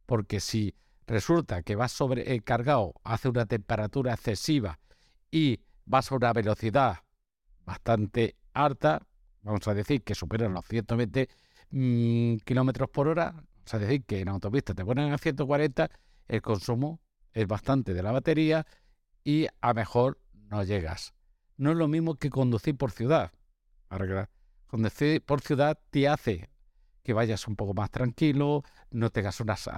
Porque 0.07 0.41
si 0.41 0.75
resulta 1.11 1.63
que 1.63 1.75
vas 1.75 1.91
sobrecargado, 1.91 2.95
hace 3.03 3.29
una 3.29 3.45
temperatura 3.45 4.15
excesiva 4.15 4.79
y 5.31 5.61
vas 5.85 6.11
a 6.11 6.15
una 6.15 6.33
velocidad 6.33 6.99
bastante 7.65 8.37
alta, 8.55 9.03
vamos 9.43 9.67
a 9.67 9.75
decir 9.75 10.03
que 10.03 10.15
supera 10.15 10.49
los 10.49 10.65
120 10.67 11.29
mm, 11.71 12.37
kilómetros 12.45 12.91
por 12.91 13.09
hora, 13.09 13.33
vamos 13.33 13.75
a 13.75 13.79
decir 13.81 14.05
que 14.05 14.21
en 14.21 14.29
autopista 14.29 14.73
te 14.73 14.85
ponen 14.85 15.13
a 15.13 15.19
140, 15.19 15.91
el 16.29 16.43
consumo 16.43 17.01
es 17.33 17.47
bastante 17.47 17.93
de 17.93 18.03
la 18.05 18.13
batería 18.13 18.65
y 19.25 19.49
a 19.61 19.75
mejor 19.75 20.21
no 20.33 20.63
llegas. 20.63 21.13
No 21.57 21.73
es 21.73 21.77
lo 21.77 21.89
mismo 21.89 22.15
que 22.15 22.31
conducir 22.31 22.77
por 22.77 22.93
ciudad. 22.93 23.33
Conducir 24.69 25.23
por 25.23 25.41
ciudad 25.41 25.79
te 25.91 26.09
hace 26.09 26.49
que 27.03 27.13
vayas 27.13 27.47
un 27.49 27.57
poco 27.57 27.75
más 27.75 27.91
tranquilo, 27.91 28.63
no 28.91 29.11
tengas 29.11 29.41
unas, 29.41 29.69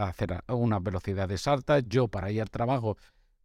unas 0.48 0.82
velocidades 0.82 1.46
altas. 1.46 1.84
Yo 1.86 2.08
para 2.08 2.30
ir 2.30 2.42
al 2.42 2.50
trabajo 2.50 2.96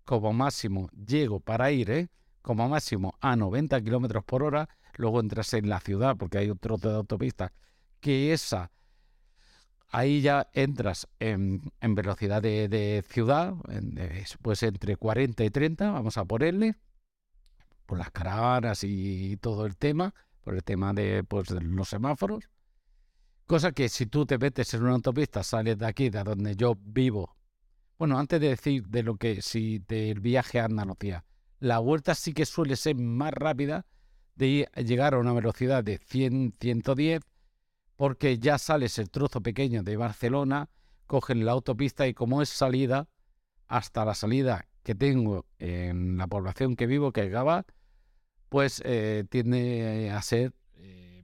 como 0.06 0.34
máximo 0.34 0.90
llego 0.92 1.40
para 1.40 1.72
ir, 1.72 1.92
¿eh? 1.92 2.10
como 2.42 2.70
máximo 2.70 3.16
a 3.20 3.36
90 3.36 3.82
kilómetros 3.82 4.24
por 4.24 4.42
hora, 4.44 4.70
luego 4.96 5.20
entras 5.20 5.54
en 5.54 5.68
la 5.70 5.80
ciudad 5.80 6.16
porque 6.18 6.38
hay 6.38 6.50
un 6.50 6.58
trozo 6.58 6.90
de 6.90 6.96
autopista 6.96 7.52
que 8.00 8.32
esa 8.32 8.72
ahí 9.90 10.22
ya 10.22 10.48
entras 10.54 11.08
en, 11.20 11.62
velocidad 11.82 12.42
de, 12.42 13.04
ciudad, 13.10 13.54
pues 14.42 14.64
entre 14.64 14.96
40 14.96 15.44
y 15.44 15.50
30, 15.50 15.92
vamos 15.92 16.18
a 16.18 16.26
ponerle, 16.26 16.76
por 17.86 17.98
las 17.98 18.12
caravanas 18.12 18.84
y 18.84 19.38
todo 19.38 19.66
el 19.66 19.78
tema, 19.78 20.14
por 20.44 20.56
el 20.56 20.64
tema 20.64 20.94
de, 20.94 21.24
pues, 21.24 21.50
los 21.52 21.90
semáforos. 21.90 22.50
Cosa 23.48 23.72
que 23.72 23.88
si 23.88 24.08
tú 24.08 24.26
te 24.26 24.38
metes 24.38 24.74
en 24.74 24.84
una 24.84 24.92
autopista, 24.92 25.42
sales 25.42 25.78
de 25.78 25.86
aquí, 25.86 26.10
de 26.10 26.22
donde 26.22 26.58
yo 26.58 26.76
vivo. 26.78 27.38
Bueno, 27.98 28.20
antes 28.20 28.42
de 28.42 28.50
decir 28.50 28.86
de 28.88 29.04
lo 29.04 29.16
que 29.16 29.42
si 29.42 29.80
del 29.80 30.20
viaje 30.20 30.60
a 30.60 30.66
Andalucía, 30.66 31.24
la 31.60 31.80
vuelta 31.80 32.14
sí 32.14 32.34
que 32.34 32.46
suele 32.46 32.76
ser 32.76 32.98
más 32.98 33.34
rápida 33.34 33.86
de 34.36 34.70
llegar 34.76 35.14
a 35.14 35.20
una 35.20 35.32
velocidad 35.32 35.82
de 35.82 35.98
100, 35.98 36.56
110, 36.60 37.22
porque 37.96 38.38
ya 38.38 38.58
sales 38.58 39.00
el 39.00 39.10
trozo 39.10 39.40
pequeño 39.40 39.82
de 39.82 39.96
Barcelona, 39.96 40.70
cogen 41.06 41.46
la 41.46 41.54
autopista 41.54 42.06
y 42.06 42.14
como 42.14 42.42
es 42.42 42.50
salida, 42.50 43.08
hasta 43.68 44.04
la 44.04 44.14
salida 44.14 44.68
que 44.84 44.94
tengo 44.94 45.46
en 45.58 46.18
la 46.18 46.28
población 46.28 46.76
que 46.76 46.86
vivo, 46.86 47.14
que 47.14 47.24
es 47.24 47.32
Gaba, 47.32 47.66
pues 48.50 48.82
eh, 48.84 49.24
tiende 49.30 50.12
a 50.12 50.22
ser 50.22 50.54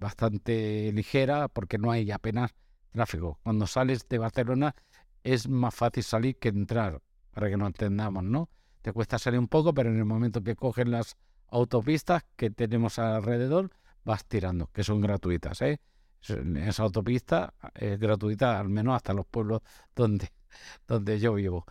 bastante 0.04 0.92
ligera 0.94 1.48
porque 1.48 1.78
no 1.78 1.90
hay 1.92 2.12
apenas 2.12 2.54
tráfico. 2.92 3.40
Cuando 3.42 3.66
sales 3.66 4.08
de 4.08 4.20
Barcelona 4.20 4.76
es 5.24 5.48
más 5.48 5.74
fácil 5.74 6.04
salir 6.04 6.38
que 6.38 6.50
entrar, 6.50 7.02
para 7.32 7.50
que 7.50 7.58
nos 7.58 7.68
entendamos, 7.68 8.24
¿no? 8.24 8.50
Te 8.82 8.92
cuesta 8.92 9.18
salir 9.18 9.40
un 9.40 9.48
poco, 9.48 9.74
pero 9.74 9.90
en 9.90 9.98
el 9.98 10.06
momento 10.06 10.44
que 10.44 10.56
cogen 10.56 10.92
las 10.92 11.16
autopistas 11.48 12.24
que 12.36 12.50
tenemos 12.50 13.00
alrededor, 13.00 13.72
vas 14.04 14.26
tirando, 14.26 14.68
que 14.68 14.84
son 14.84 15.00
gratuitas. 15.02 15.62
¿eh? 15.62 15.80
Esa 16.22 16.84
autopista 16.84 17.54
es 17.74 17.98
gratuita, 17.98 18.60
al 18.60 18.70
menos 18.70 18.96
hasta 18.96 19.14
los 19.14 19.26
pueblos 19.26 19.62
donde, 19.96 20.30
donde 20.86 21.20
yo 21.20 21.34
vivo. 21.34 21.66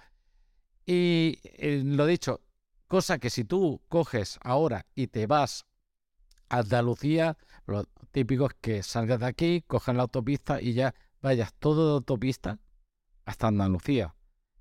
Y 0.86 1.38
eh, 1.44 1.82
lo 1.84 2.06
dicho, 2.06 2.40
cosa 2.88 3.18
que 3.18 3.28
si 3.28 3.44
tú 3.44 3.82
coges 3.88 4.38
ahora 4.42 4.86
y 4.94 5.08
te 5.08 5.26
vas 5.26 5.66
Andalucía, 6.52 7.38
lo 7.66 7.84
típico 8.10 8.44
es 8.46 8.54
que 8.60 8.82
salgas 8.82 9.20
de 9.20 9.26
aquí, 9.26 9.64
cojas 9.66 9.96
la 9.96 10.02
autopista 10.02 10.60
y 10.60 10.74
ya 10.74 10.94
vayas 11.22 11.54
todo 11.54 11.88
de 11.88 11.92
autopista 11.94 12.58
hasta 13.24 13.46
Andalucía. 13.46 14.14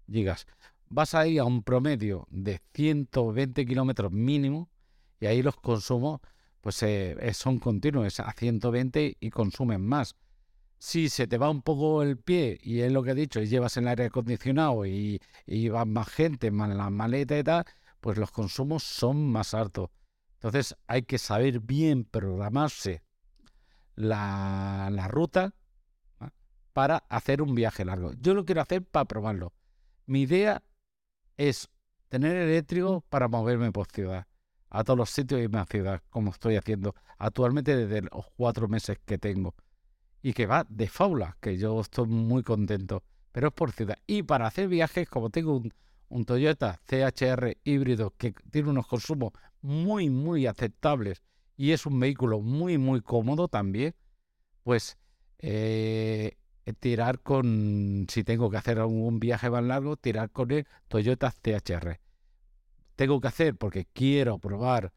Digas, 0.08 0.48
vas 0.90 1.16
a 1.16 1.28
ir 1.28 1.42
a 1.42 1.44
un 1.44 1.64
promedio 1.64 2.28
de 2.30 2.62
120 2.74 3.66
kilómetros 3.66 4.10
mínimo 4.14 4.70
y 5.20 5.26
ahí 5.26 5.42
los 5.42 5.58
consumos 5.58 6.22
pues 6.62 6.82
eh, 6.84 7.18
eh, 7.20 7.34
son 7.34 7.60
continuos 7.60 8.22
a 8.22 8.32
120 8.32 9.18
y 9.20 9.30
consumen 9.30 9.86
más. 9.86 10.16
Si 10.78 11.10
se 11.10 11.28
te 11.28 11.38
va 11.38 11.50
un 11.50 11.62
poco 11.62 12.04
el 12.04 12.18
pie 12.18 12.58
y 12.64 12.80
es 12.80 12.92
lo 12.92 13.04
que 13.04 13.12
he 13.12 13.16
dicho, 13.16 13.42
y 13.42 13.48
llevas 13.48 13.76
el 13.76 13.88
aire 13.88 14.06
acondicionado 14.06 14.86
y, 14.86 15.20
y 15.46 15.68
va 15.68 15.84
más 15.84 16.08
gente, 16.08 16.52
más 16.52 16.70
la 16.70 16.90
maleta 16.90 17.38
y 17.38 17.44
tal, 17.44 17.66
pues 18.00 18.18
los 18.18 18.32
consumos 18.32 18.84
son 18.84 19.30
más 19.30 19.54
altos. 19.54 19.90
Entonces 20.42 20.76
hay 20.88 21.04
que 21.04 21.20
saber 21.20 21.60
bien 21.60 22.04
programarse 22.04 23.04
la, 23.96 24.90
la 24.92 25.08
ruta 25.08 25.54
para 26.74 26.98
hacer 27.10 27.44
un 27.44 27.54
viaje 27.54 27.86
largo. 27.86 28.14
Yo 28.20 28.34
lo 28.34 28.44
quiero 28.44 28.62
hacer 28.62 28.84
para 28.84 29.06
probarlo. 29.06 29.54
Mi 30.08 30.22
idea 30.22 30.64
es 31.38 31.70
tener 32.10 32.36
eléctrico 32.38 33.06
para 33.08 33.28
moverme 33.28 33.72
por 33.72 33.86
ciudad, 33.86 34.26
a 34.72 34.84
todos 34.84 34.98
los 34.98 35.12
sitios 35.12 35.44
y 35.44 35.48
más 35.48 35.68
ciudad, 35.70 36.02
como 36.10 36.32
estoy 36.32 36.56
haciendo 36.56 36.96
actualmente 37.20 37.76
desde 37.76 38.02
los 38.02 38.26
cuatro 38.36 38.68
meses 38.68 38.98
que 39.06 39.20
tengo. 39.20 39.54
Y 40.24 40.34
que 40.34 40.48
va 40.48 40.66
de 40.68 40.88
faula, 40.88 41.38
que 41.40 41.56
yo 41.60 41.80
estoy 41.82 42.08
muy 42.08 42.42
contento, 42.42 43.04
pero 43.32 43.50
es 43.50 43.54
por 43.54 43.74
ciudad. 43.74 44.00
Y 44.08 44.24
para 44.24 44.48
hacer 44.48 44.68
viajes, 44.68 45.08
como 45.08 45.30
tengo 45.30 45.56
un, 45.58 45.72
un 46.12 46.26
Toyota 46.26 46.80
CHR 46.88 47.58
híbrido 47.64 48.14
que 48.18 48.34
tiene 48.52 48.70
unos 48.70 48.86
consumos 48.86 49.32
muy, 49.62 50.10
muy 50.10 50.46
aceptables 50.46 51.24
y 51.56 51.72
es 51.72 51.86
un 51.86 52.00
vehículo 52.00 52.42
muy, 52.42 52.78
muy 52.78 53.02
cómodo 53.02 53.48
también, 53.48 53.96
pues 54.64 54.98
eh, 55.40 56.38
tirar 56.80 57.20
con, 57.20 58.08
si 58.10 58.24
tengo 58.24 58.50
que 58.50 58.58
hacer 58.58 58.80
un 58.80 59.20
viaje 59.20 59.50
más 59.50 59.64
largo, 59.64 59.96
tirar 59.96 60.30
con 60.32 60.52
el 60.52 60.68
Toyota 60.88 61.32
CHR. 61.32 62.00
Tengo 62.96 63.22
que 63.22 63.28
hacer 63.28 63.56
porque 63.56 63.86
quiero 63.94 64.38
probar 64.38 64.94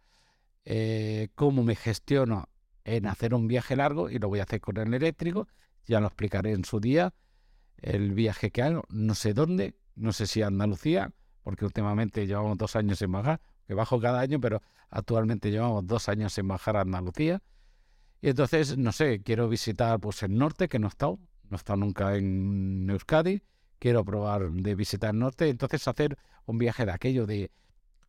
eh, 0.64 1.28
cómo 1.34 1.62
me 1.62 1.76
gestiono 1.76 2.48
en 2.84 3.06
hacer 3.06 3.34
un 3.34 3.46
viaje 3.46 3.76
largo 3.76 4.10
y 4.10 4.18
lo 4.18 4.28
voy 4.28 4.40
a 4.40 4.44
hacer 4.44 4.60
con 4.60 4.76
el 4.78 4.92
eléctrico. 4.92 5.48
Ya 5.86 6.00
lo 6.00 6.06
explicaré 6.06 6.52
en 6.52 6.64
su 6.64 6.80
día. 6.80 7.14
El 7.76 8.12
viaje 8.12 8.50
que 8.50 8.62
hago, 8.62 8.84
no 8.88 9.14
sé 9.14 9.34
dónde, 9.34 9.74
no 9.96 10.12
sé 10.12 10.26
si 10.26 10.42
Andalucía, 10.42 11.12
porque 11.42 11.64
últimamente 11.64 12.26
llevamos 12.26 12.56
dos 12.58 12.76
años 12.76 13.00
en 13.02 13.12
bajar, 13.12 13.40
que 13.66 13.74
bajo 13.74 14.00
cada 14.00 14.20
año, 14.20 14.40
pero 14.40 14.62
actualmente 14.90 15.50
llevamos 15.50 15.86
dos 15.86 16.08
años 16.08 16.36
en 16.38 16.48
bajar 16.48 16.76
a 16.76 16.80
Andalucía. 16.82 17.42
Y 18.20 18.30
entonces, 18.30 18.78
no 18.78 18.92
sé, 18.92 19.22
quiero 19.22 19.48
visitar 19.48 20.00
pues 20.00 20.22
el 20.22 20.36
norte, 20.36 20.68
que 20.68 20.78
no 20.78 20.86
he 20.86 20.88
estado, 20.88 21.18
no 21.50 21.56
he 21.56 21.56
estado 21.56 21.76
nunca 21.78 22.16
en 22.16 22.88
Euskadi, 22.88 23.42
quiero 23.78 24.04
probar 24.04 24.50
de 24.50 24.74
visitar 24.74 25.10
el 25.10 25.18
norte, 25.18 25.48
entonces 25.48 25.86
hacer 25.86 26.16
un 26.46 26.58
viaje 26.58 26.86
de 26.86 26.92
aquello 26.92 27.26
de 27.26 27.50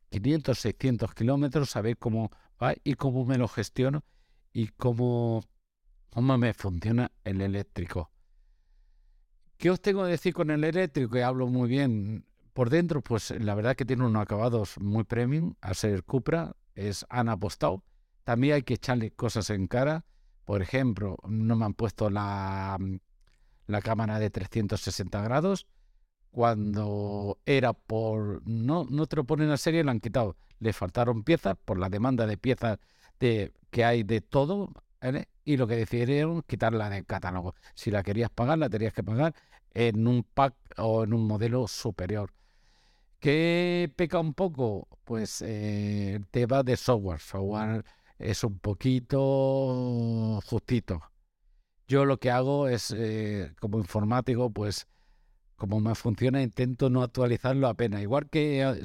500, 0.09 0.57
600 0.57 1.13
kilómetros, 1.13 1.69
saber 1.69 1.97
cómo 1.97 2.31
va 2.61 2.73
y 2.83 2.93
cómo 2.93 3.25
me 3.25 3.37
lo 3.37 3.47
gestiono 3.47 4.03
y 4.53 4.67
cómo, 4.69 5.43
cómo 6.11 6.37
me 6.37 6.53
funciona 6.53 7.11
el 7.25 7.41
eléctrico. 7.41 8.09
¿Qué 9.57 9.69
os 9.69 9.81
tengo 9.81 10.03
que 10.03 10.11
decir 10.11 10.33
con 10.33 10.51
el 10.51 10.63
eléctrico? 10.63 11.11
Que 11.11 11.23
hablo 11.23 11.47
muy 11.47 11.69
bien. 11.69 12.25
Por 12.53 12.69
dentro, 12.69 13.01
pues 13.01 13.31
la 13.31 13.55
verdad 13.55 13.75
que 13.75 13.85
tiene 13.85 14.05
unos 14.05 14.21
acabados 14.21 14.77
muy 14.79 15.03
premium, 15.03 15.55
al 15.61 15.75
ser 15.75 16.03
Cupra, 16.03 16.55
es 16.73 17.05
han 17.09 17.29
apostado. 17.29 17.83
También 18.23 18.55
hay 18.55 18.63
que 18.63 18.75
echarle 18.75 19.11
cosas 19.11 19.49
en 19.49 19.67
cara. 19.67 20.05
Por 20.45 20.61
ejemplo, 20.61 21.17
no 21.27 21.55
me 21.55 21.65
han 21.65 21.73
puesto 21.73 22.09
la, 22.09 22.77
la 23.67 23.81
cámara 23.81 24.19
de 24.19 24.29
360 24.29 25.21
grados. 25.21 25.67
Cuando 26.31 27.39
era 27.45 27.73
por... 27.73 28.41
No, 28.47 28.85
no 28.89 29.05
te 29.05 29.15
lo 29.15 29.23
ponen 29.23 29.49
a 29.51 29.57
serie, 29.57 29.83
lo 29.83 29.91
han 29.91 30.01
quitado. 30.01 30.37
Le 30.59 30.73
faltaron 30.73 31.23
piezas 31.23 31.55
por 31.63 31.79
la 31.79 31.89
demanda 31.89 32.27
de 32.27 32.37
piezas 32.37 32.79
de, 33.19 33.53
que 33.69 33.85
hay 33.85 34.03
de 34.03 34.21
todo. 34.21 34.71
Y 35.45 35.57
lo 35.57 35.67
que 35.67 35.75
decidieron 35.75 36.41
quitarla 36.41 36.89
del 36.89 37.05
catálogo. 37.05 37.55
Si 37.75 37.91
la 37.91 38.03
querías 38.03 38.29
pagar, 38.31 38.57
la 38.57 38.69
tenías 38.69 38.93
que 38.93 39.03
pagar 39.03 39.33
en 39.73 40.07
un 40.07 40.23
pack 40.23 40.55
o 40.77 41.03
en 41.03 41.13
un 41.13 41.27
modelo 41.27 41.67
superior. 41.67 42.33
¿Qué 43.19 43.91
peca 43.95 44.19
un 44.19 44.33
poco? 44.33 44.87
Pues 45.03 45.41
eh, 45.41 46.15
el 46.15 46.27
tema 46.27 46.63
de 46.63 46.75
software. 46.77 47.19
Software 47.19 47.85
es 48.19 48.43
un 48.43 48.59
poquito 48.59 50.41
justito. 50.45 51.01
Yo 51.87 52.05
lo 52.05 52.17
que 52.17 52.31
hago 52.31 52.67
es, 52.67 52.91
eh, 52.95 53.53
como 53.59 53.77
informático, 53.77 54.49
pues 54.51 54.87
como 55.55 55.79
me 55.79 55.95
funciona, 55.95 56.41
intento 56.41 56.89
no 56.89 57.03
actualizarlo 57.03 57.67
apenas. 57.67 58.01
Igual 58.01 58.29
que 58.29 58.61
eh, 58.61 58.81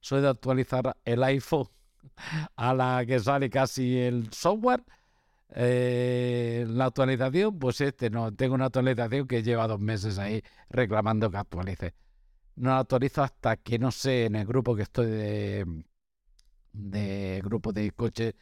soy 0.00 0.22
de 0.22 0.28
actualizar 0.28 0.96
el 1.04 1.22
iPhone 1.22 1.68
a 2.56 2.74
la 2.74 3.04
que 3.06 3.20
sale 3.20 3.50
casi 3.50 3.98
el 3.98 4.32
software, 4.32 4.84
eh, 5.54 6.64
la 6.68 6.86
actualización, 6.86 7.58
pues 7.58 7.80
este 7.80 8.10
no, 8.10 8.32
tengo 8.32 8.54
una 8.54 8.66
actualización 8.66 9.26
que 9.26 9.42
lleva 9.42 9.66
dos 9.66 9.80
meses 9.80 10.18
ahí 10.18 10.42
reclamando 10.68 11.30
que 11.30 11.36
actualice. 11.38 11.94
No 12.56 12.70
la 12.70 12.78
actualizo 12.80 13.22
hasta 13.22 13.56
que 13.56 13.78
no 13.78 13.90
sé 13.90 14.26
en 14.26 14.36
el 14.36 14.46
grupo 14.46 14.76
que 14.76 14.82
estoy 14.82 15.06
de, 15.06 15.84
de 16.72 17.40
grupo 17.44 17.72
de 17.72 17.90
coche 17.92 18.36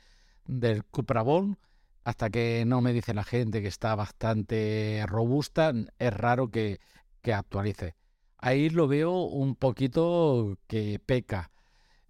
del 0.47 0.85
Cuprabón 0.85 1.59
hasta 2.05 2.31
que 2.31 2.65
no 2.67 2.81
me 2.81 2.93
dice 2.93 3.15
la 3.15 3.25
gente 3.25 3.61
que 3.62 3.69
está 3.69 3.95
bastante 3.95 5.05
robusta, 5.07 5.73
es 5.99 6.12
raro 6.15 6.50
que, 6.50 6.81
que 7.21 7.35
actualice. 7.35 7.97
Ahí 8.38 8.71
lo 8.71 8.88
veo 8.88 9.12
un 9.12 9.57
poquito 9.57 10.59
que 10.67 11.00
peca. 11.05 11.50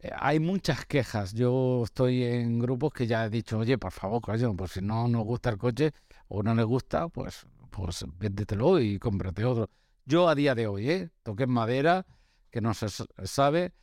Eh, 0.01 0.11
hay 0.17 0.41
muchas 0.41 0.87
quejas. 0.87 1.33
Yo 1.35 1.83
estoy 1.85 2.25
en 2.25 2.59
grupos 2.59 2.93
que 2.93 3.07
ya 3.07 3.27
he 3.27 3.31
dicho, 3.31 3.59
oye, 3.59 3.79
por 3.79 3.93
favor, 3.93 4.21
coño, 4.21 4.55
pues 4.57 4.73
si 4.73 4.81
no 4.81 5.09
nos 5.09 5.25
gusta 5.25 5.51
el 5.51 5.59
coche 5.59 5.93
o 6.29 6.43
no 6.43 6.55
les 6.55 6.67
gusta, 6.67 7.09
pues, 7.09 7.47
pues 7.71 8.05
véndetelo 8.19 8.81
y 8.81 8.99
cómprate 8.99 9.45
otro. 9.45 9.71
Yo 10.05 10.29
a 10.29 10.35
día 10.35 10.55
de 10.55 10.67
hoy, 10.67 10.91
¿eh? 10.91 11.11
toqué 11.23 11.47
madera, 11.47 12.07
que 12.51 12.61
no 12.61 12.73
se 12.75 12.87
sabe, 13.25 13.75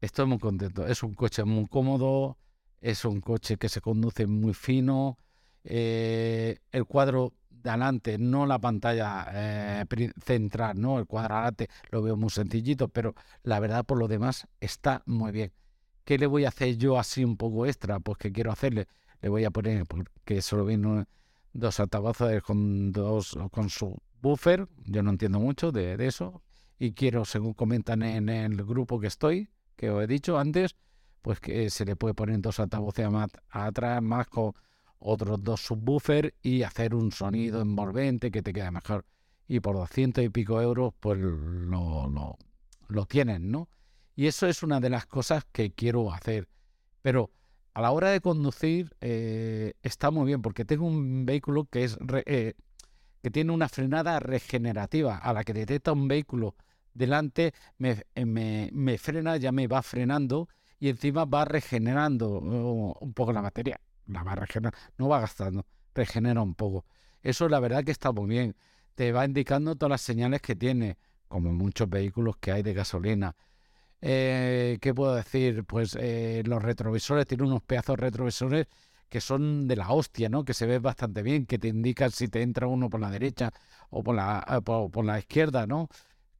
estoy 0.00 0.26
muy 0.26 0.38
contento. 0.38 0.86
Es 0.86 1.02
un 1.02 1.14
coche 1.14 1.44
muy 1.44 1.66
cómodo, 1.68 2.38
es 2.80 3.04
un 3.04 3.20
coche 3.20 3.56
que 3.56 3.68
se 3.68 3.80
conduce 3.80 4.26
muy 4.26 4.52
fino, 4.54 5.18
eh, 5.64 6.58
el 6.70 6.84
cuadro 6.84 7.32
de 7.64 7.70
adelante, 7.70 8.18
no 8.18 8.46
la 8.46 8.58
pantalla 8.58 9.26
eh, 9.32 9.84
central, 10.22 10.78
no 10.80 10.98
el 10.98 11.06
cuadro 11.06 11.34
adelante 11.34 11.68
lo 11.90 12.02
veo 12.02 12.16
muy 12.16 12.28
sencillito, 12.30 12.88
pero 12.88 13.14
la 13.42 13.58
verdad 13.58 13.84
por 13.84 13.98
lo 13.98 14.06
demás 14.06 14.46
está 14.60 15.02
muy 15.06 15.32
bien. 15.32 15.50
¿Qué 16.04 16.18
le 16.18 16.26
voy 16.26 16.44
a 16.44 16.48
hacer 16.48 16.76
yo 16.76 16.98
así 16.98 17.24
un 17.24 17.38
poco 17.38 17.64
extra? 17.64 17.98
Pues 18.00 18.18
que 18.18 18.30
quiero 18.30 18.52
hacerle, 18.52 18.86
le 19.22 19.30
voy 19.30 19.44
a 19.44 19.50
poner, 19.50 19.86
porque 19.86 20.42
solo 20.42 20.66
vino 20.66 21.06
dos 21.54 21.80
altavoces 21.80 22.42
con 22.42 22.92
dos 22.92 23.36
con 23.50 23.70
su 23.70 23.96
buffer, 24.20 24.68
yo 24.84 25.02
no 25.02 25.10
entiendo 25.10 25.40
mucho 25.40 25.72
de, 25.72 25.96
eso, 26.06 26.42
y 26.78 26.92
quiero, 26.92 27.24
según 27.24 27.54
comentan 27.54 28.02
en 28.02 28.28
el 28.28 28.62
grupo 28.62 29.00
que 29.00 29.06
estoy, 29.06 29.48
que 29.74 29.88
os 29.88 30.04
he 30.04 30.06
dicho 30.06 30.38
antes, 30.38 30.76
pues 31.22 31.40
que 31.40 31.70
se 31.70 31.86
le 31.86 31.96
puede 31.96 32.12
poner 32.12 32.42
dos 32.42 32.60
altavoces 32.60 33.10
más 33.10 33.30
atrás, 33.48 34.02
más 34.02 34.26
con 34.26 34.52
otros 34.98 35.42
dos 35.42 35.60
subwoofers 35.60 36.32
y 36.42 36.62
hacer 36.62 36.94
un 36.94 37.12
sonido 37.12 37.60
envolvente 37.60 38.30
que 38.30 38.42
te 38.42 38.52
quede 38.52 38.70
mejor. 38.70 39.04
Y 39.46 39.60
por 39.60 39.76
200 39.76 40.24
y 40.24 40.28
pico 40.30 40.60
euros, 40.60 40.94
pues 40.98 41.18
lo, 41.18 42.08
lo, 42.08 42.38
lo 42.88 43.06
tienen, 43.06 43.50
¿no? 43.50 43.68
Y 44.16 44.26
eso 44.26 44.46
es 44.46 44.62
una 44.62 44.80
de 44.80 44.90
las 44.90 45.06
cosas 45.06 45.44
que 45.52 45.72
quiero 45.72 46.12
hacer. 46.12 46.48
Pero 47.02 47.30
a 47.74 47.82
la 47.82 47.90
hora 47.90 48.10
de 48.10 48.20
conducir 48.20 48.94
eh, 49.00 49.74
está 49.82 50.10
muy 50.10 50.26
bien 50.26 50.40
porque 50.40 50.64
tengo 50.64 50.86
un 50.86 51.26
vehículo 51.26 51.66
que 51.66 51.84
es 51.84 51.98
eh, 52.26 52.54
que 53.22 53.30
tiene 53.30 53.52
una 53.52 53.68
frenada 53.68 54.20
regenerativa. 54.20 55.18
A 55.18 55.32
la 55.32 55.44
que 55.44 55.52
detecta 55.52 55.92
un 55.92 56.08
vehículo 56.08 56.54
delante, 56.94 57.52
me, 57.78 58.04
eh, 58.14 58.24
me, 58.24 58.70
me 58.72 58.96
frena, 58.98 59.36
ya 59.36 59.52
me 59.52 59.66
va 59.66 59.82
frenando 59.82 60.48
y 60.78 60.88
encima 60.88 61.24
va 61.24 61.44
regenerando 61.44 62.30
oh, 62.30 62.98
un 63.00 63.12
poco 63.12 63.32
la 63.32 63.40
batería 63.40 63.80
la 64.06 64.22
va 64.22 64.32
a 64.32 64.46
no 64.98 65.08
va 65.08 65.20
gastando, 65.20 65.66
regenera 65.94 66.42
un 66.42 66.54
poco. 66.54 66.84
Eso 67.22 67.48
la 67.48 67.60
verdad 67.60 67.84
que 67.84 67.92
está 67.92 68.12
muy 68.12 68.28
bien. 68.28 68.56
Te 68.94 69.12
va 69.12 69.24
indicando 69.24 69.74
todas 69.76 69.90
las 69.90 70.00
señales 70.02 70.40
que 70.40 70.54
tiene, 70.54 70.98
como 71.28 71.52
muchos 71.52 71.88
vehículos 71.88 72.36
que 72.38 72.52
hay 72.52 72.62
de 72.62 72.74
gasolina. 72.74 73.34
Eh, 74.00 74.78
¿Qué 74.80 74.94
puedo 74.94 75.14
decir? 75.14 75.64
Pues 75.64 75.96
eh, 75.98 76.42
los 76.44 76.62
retrovisores, 76.62 77.26
tiene 77.26 77.44
unos 77.44 77.62
pedazos 77.62 77.98
retrovisores 77.98 78.66
que 79.08 79.20
son 79.20 79.66
de 79.68 79.76
la 79.76 79.90
hostia, 79.90 80.28
¿no? 80.28 80.44
Que 80.44 80.54
se 80.54 80.66
ve 80.66 80.78
bastante 80.78 81.22
bien, 81.22 81.46
que 81.46 81.58
te 81.58 81.68
indican 81.68 82.10
si 82.10 82.28
te 82.28 82.42
entra 82.42 82.66
uno 82.66 82.90
por 82.90 83.00
la 83.00 83.10
derecha 83.10 83.52
o 83.90 84.02
por 84.02 84.14
la, 84.16 84.44
eh, 84.48 84.60
por 84.60 85.04
la 85.04 85.18
izquierda, 85.18 85.66
¿no? 85.66 85.88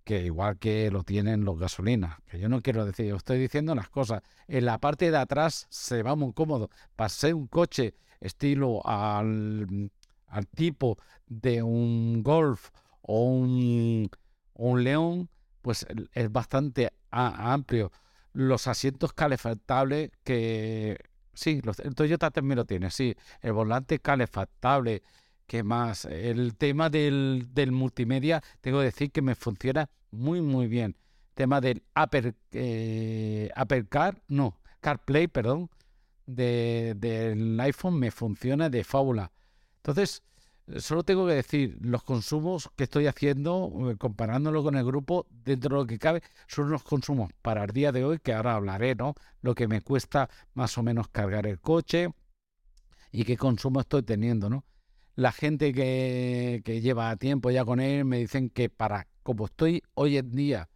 Que 0.04 0.22
igual 0.22 0.58
que 0.58 0.90
lo 0.90 1.02
tienen 1.02 1.44
los 1.44 1.58
gasolinas, 1.58 2.18
que 2.26 2.38
yo 2.38 2.48
no 2.48 2.60
quiero 2.60 2.84
decir, 2.84 3.06
yo 3.06 3.16
estoy 3.16 3.38
diciendo 3.38 3.74
las 3.74 3.88
cosas. 3.88 4.22
En 4.46 4.66
la 4.66 4.78
parte 4.78 5.10
de 5.10 5.16
atrás 5.16 5.66
se 5.70 6.02
va 6.02 6.14
muy 6.14 6.32
cómodo. 6.32 6.70
Pasé 6.94 7.32
un 7.32 7.46
coche 7.46 7.94
estilo 8.20 8.86
al, 8.86 9.90
al 10.26 10.46
tipo 10.48 10.98
de 11.26 11.62
un 11.62 12.22
Golf 12.22 12.70
o 13.00 13.24
un, 13.24 14.10
un 14.54 14.84
León, 14.84 15.30
pues 15.62 15.86
es 16.12 16.32
bastante 16.32 16.92
amplio. 17.10 17.90
Los 18.32 18.66
asientos 18.66 19.12
calefactables 19.12 20.10
que... 20.22 20.98
Sí, 21.32 21.60
los, 21.64 21.80
el 21.80 21.96
Toyota 21.96 22.30
también 22.30 22.58
lo 22.58 22.64
tiene, 22.64 22.90
sí. 22.90 23.16
El 23.40 23.54
volante 23.54 23.98
calefactable, 23.98 25.02
¿Qué 25.46 25.62
más? 25.62 26.06
El 26.06 26.56
tema 26.56 26.88
del, 26.88 27.48
del, 27.52 27.70
multimedia, 27.70 28.42
tengo 28.62 28.78
que 28.78 28.86
decir 28.86 29.12
que 29.12 29.20
me 29.20 29.34
funciona 29.34 29.90
muy, 30.14 30.40
muy 30.40 30.66
bien. 30.66 30.96
Tema 31.34 31.60
del 31.60 31.82
Apple, 31.94 32.34
eh, 32.52 33.50
Apple 33.54 33.86
Car, 33.88 34.22
no, 34.28 34.58
CarPlay, 34.80 35.26
perdón, 35.28 35.70
de, 36.26 36.94
del 36.96 37.58
iPhone 37.60 37.98
me 37.98 38.10
funciona 38.10 38.70
de 38.70 38.84
fábula. 38.84 39.32
Entonces, 39.76 40.22
solo 40.78 41.02
tengo 41.02 41.26
que 41.26 41.34
decir, 41.34 41.76
los 41.80 42.02
consumos 42.04 42.70
que 42.76 42.84
estoy 42.84 43.06
haciendo, 43.06 43.90
eh, 43.90 43.96
comparándolo 43.96 44.62
con 44.62 44.76
el 44.76 44.84
grupo, 44.84 45.26
dentro 45.30 45.76
de 45.76 45.82
lo 45.82 45.86
que 45.86 45.98
cabe, 45.98 46.22
son 46.46 46.70
los 46.70 46.82
consumos 46.84 47.30
para 47.42 47.64
el 47.64 47.70
día 47.70 47.92
de 47.92 48.04
hoy, 48.04 48.18
que 48.20 48.32
ahora 48.32 48.54
hablaré, 48.54 48.94
¿no? 48.94 49.14
Lo 49.42 49.54
que 49.54 49.68
me 49.68 49.80
cuesta 49.80 50.30
más 50.54 50.78
o 50.78 50.82
menos 50.82 51.08
cargar 51.08 51.46
el 51.46 51.60
coche 51.60 52.10
y 53.10 53.24
qué 53.24 53.36
consumo 53.36 53.80
estoy 53.80 54.02
teniendo, 54.02 54.48
¿no? 54.48 54.64
la 55.16 55.32
gente 55.32 55.72
que, 55.72 56.80
lleva 56.82 57.16
tiempo 57.16 57.50
ya 57.50 57.64
con 57.64 57.80
él 57.80 58.04
me 58.04 58.18
dicen 58.18 58.50
que 58.50 58.68
para 58.68 59.06
como 59.24 59.46
estoy 59.46 59.82
hoy 59.94 60.18
en 60.18 60.30
día 60.30 60.68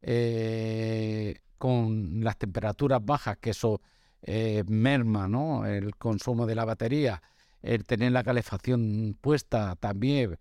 eh, 0.00 1.40
con 1.58 2.24
las 2.24 2.38
temperaturas 2.38 3.04
bajas, 3.04 3.36
que 3.36 3.50
eso 3.50 3.82
eh, 4.22 4.64
merma 4.66 5.28
¿no? 5.28 5.66
el 5.66 5.94
consumo 5.96 6.46
de 6.46 6.54
la 6.54 6.64
batería, 6.64 7.20
el 7.60 7.84
tener 7.84 8.12
la 8.12 8.24
calefacción 8.24 9.18
puesta 9.20 9.76
también, 9.76 10.38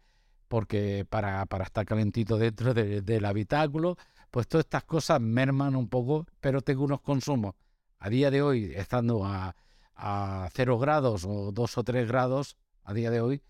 porque 0.47 1.05
para, 1.09 1.45
para 1.47 1.65
estar 1.65 1.85
calentito 1.85 2.37
dentro 2.37 2.73
del 2.73 3.25
habitáculo, 3.25 3.97
pues 4.31 4.47
todas 4.47 4.65
estas 4.65 4.85
cosas 4.85 5.19
merman 5.19 5.75
un 5.75 5.89
poco, 5.89 6.25
pero 6.39 6.61
tengo 6.61 6.85
unos 6.85 7.01
consumos 7.01 7.55
a 7.97 8.09
día 8.09 8.31
de 8.31 8.41
hoy, 8.41 8.71
estando 8.75 9.25
a, 9.25 9.55
a 9.95 10.49
0 10.53 10.79
grados 10.79 11.25
o 11.27 11.51
2 11.51 11.77
o 11.77 11.83
3 11.83 12.07
grados, 12.07 12.55
a 12.83 12.93
día 12.93 13.11
de 13.11 13.21
hoy, 13.21 13.41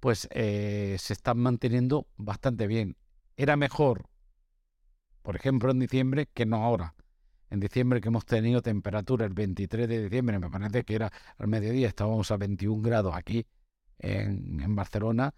pues 0.00 0.28
eh, 0.32 0.96
se 0.98 1.12
están 1.12 1.38
manteniendo 1.38 2.06
bastante 2.16 2.66
bien. 2.66 2.96
Era 3.36 3.56
mejor, 3.56 4.08
por 5.22 5.36
ejemplo, 5.36 5.70
en 5.70 5.78
diciembre 5.78 6.28
que 6.32 6.46
no 6.46 6.64
ahora. 6.64 6.94
En 7.50 7.60
diciembre 7.60 8.00
que 8.00 8.08
hemos 8.08 8.24
tenido 8.24 8.62
temperatura 8.62 9.24
el 9.26 9.34
23 9.34 9.88
de 9.88 10.04
diciembre, 10.04 10.38
me 10.38 10.50
parece 10.50 10.84
que 10.84 10.94
era 10.94 11.12
al 11.38 11.46
mediodía, 11.46 11.86
estábamos 11.86 12.30
a 12.30 12.36
21 12.36 12.82
grados 12.82 13.14
aquí 13.14 13.46
en, 13.98 14.74
Barcelona, 14.74 15.34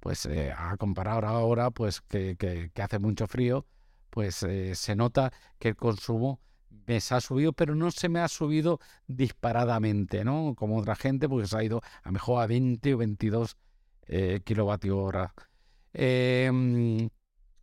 pues 0.00 0.26
eh, 0.26 0.52
a 0.56 0.76
comparar 0.76 1.24
ahora, 1.24 1.70
pues 1.70 2.00
que, 2.00 2.70
hace 2.80 2.98
mucho 2.98 3.26
frío, 3.26 3.66
pues 4.10 4.42
eh, 4.44 4.74
se 4.74 4.96
nota 4.96 5.32
que 5.58 5.68
el 5.68 5.76
consumo 5.76 6.40
me 6.86 7.00
se 7.00 7.14
ha 7.14 7.20
subido, 7.20 7.52
pero 7.52 7.74
no 7.74 7.90
se 7.90 8.08
me 8.08 8.20
ha 8.20 8.28
subido 8.28 8.80
disparadamente, 9.06 10.24
¿no? 10.24 10.54
Como 10.56 10.78
otra 10.78 10.94
gente, 10.94 11.28
porque 11.28 11.46
se 11.46 11.56
ha 11.56 11.64
ido 11.64 11.82
a 12.02 12.10
mejor 12.10 12.42
a 12.42 12.46
20 12.46 12.94
o 12.94 12.98
22 12.98 13.56
eh, 14.06 14.40
kilovatios 14.44 14.96
hora 14.96 15.34
em, 15.92 17.08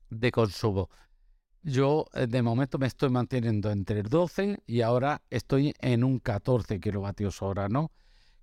de 0.10 0.32
consumo. 0.32 0.90
Yo 1.62 2.06
eh, 2.14 2.28
de 2.28 2.42
momento 2.42 2.78
me 2.78 2.88
estoy 2.88 3.10
manteniendo 3.10 3.72
entre 3.72 4.00
el 4.00 4.10
12 4.10 4.64
y 4.66 4.82
ahora 4.82 5.22
estoy 5.30 5.74
en 5.80 6.04
un 6.04 6.20
14 6.20 6.80
kilovatios 6.80 7.42
hora, 7.42 7.70
¿no? 7.70 7.92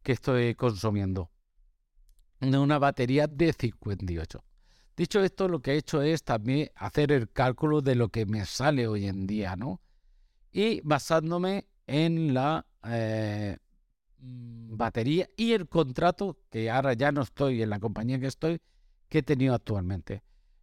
Que 0.02 0.12
estoy 0.12 0.54
consumiendo. 0.54 1.30
De 2.40 2.58
una 2.58 2.78
batería 2.78 3.26
de 3.26 3.52
58. 3.52 4.44
Dicho 4.96 5.22
esto, 5.22 5.48
lo 5.48 5.60
que 5.60 5.72
he 5.72 5.76
hecho 5.76 6.02
es 6.02 6.22
también 6.22 6.70
hacer 6.74 7.12
el 7.12 7.30
cálculo 7.30 7.80
de 7.80 7.94
lo 7.94 8.08
que 8.08 8.26
me 8.26 8.44
sale 8.46 8.86
hoy 8.86 9.06
en 9.06 9.26
día, 9.26 9.56
¿no? 9.56 9.80
y 10.56 10.80
basándome 10.84 11.66
en 11.86 12.32
la 12.32 12.66
eh, 12.88 13.58
mm, 14.20 14.74
batería 14.74 15.28
y 15.36 15.52
el 15.52 15.68
contrato, 15.68 16.38
que 16.48 16.70
ahora 16.70 16.94
ya 16.94 17.12
no 17.12 17.20
estoy 17.20 17.60
en 17.60 17.68
la 17.68 17.78
compañía 17.78 18.18
que 18.18 18.26
estoy, 18.26 18.62
que 19.10 19.18
he 19.18 19.22
tenido 19.22 19.54
actualmente. 19.54 20.22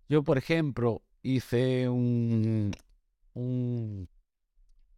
Yo, 0.10 0.24
por 0.24 0.38
ejemplo, 0.38 1.02
hice 1.22 1.88
un, 1.90 2.72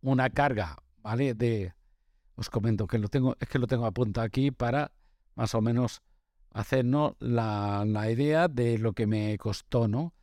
una 0.02 0.30
carga, 0.30 0.78
¿vale? 0.98 1.34
De, 1.34 1.74
os 2.36 2.50
comento 2.50 2.88
que 2.88 2.98
lo 2.98 3.08
tengo, 3.08 3.36
es 3.40 3.48
que 3.48 3.60
lo 3.60 3.68
tengo 3.68 3.86
apuntado 3.86 4.26
aquí 4.26 4.52
para 4.52 4.92
más 5.36 5.54
o 5.56 5.62
menos 5.62 6.02
hacernos 6.52 7.16
la, 7.20 7.84
la 7.86 8.10
idea 8.10 8.48
de 8.48 8.78
lo 8.78 8.94
que 8.94 9.08
me 9.08 9.38
costó, 9.38 9.88
¿no? 9.88 10.14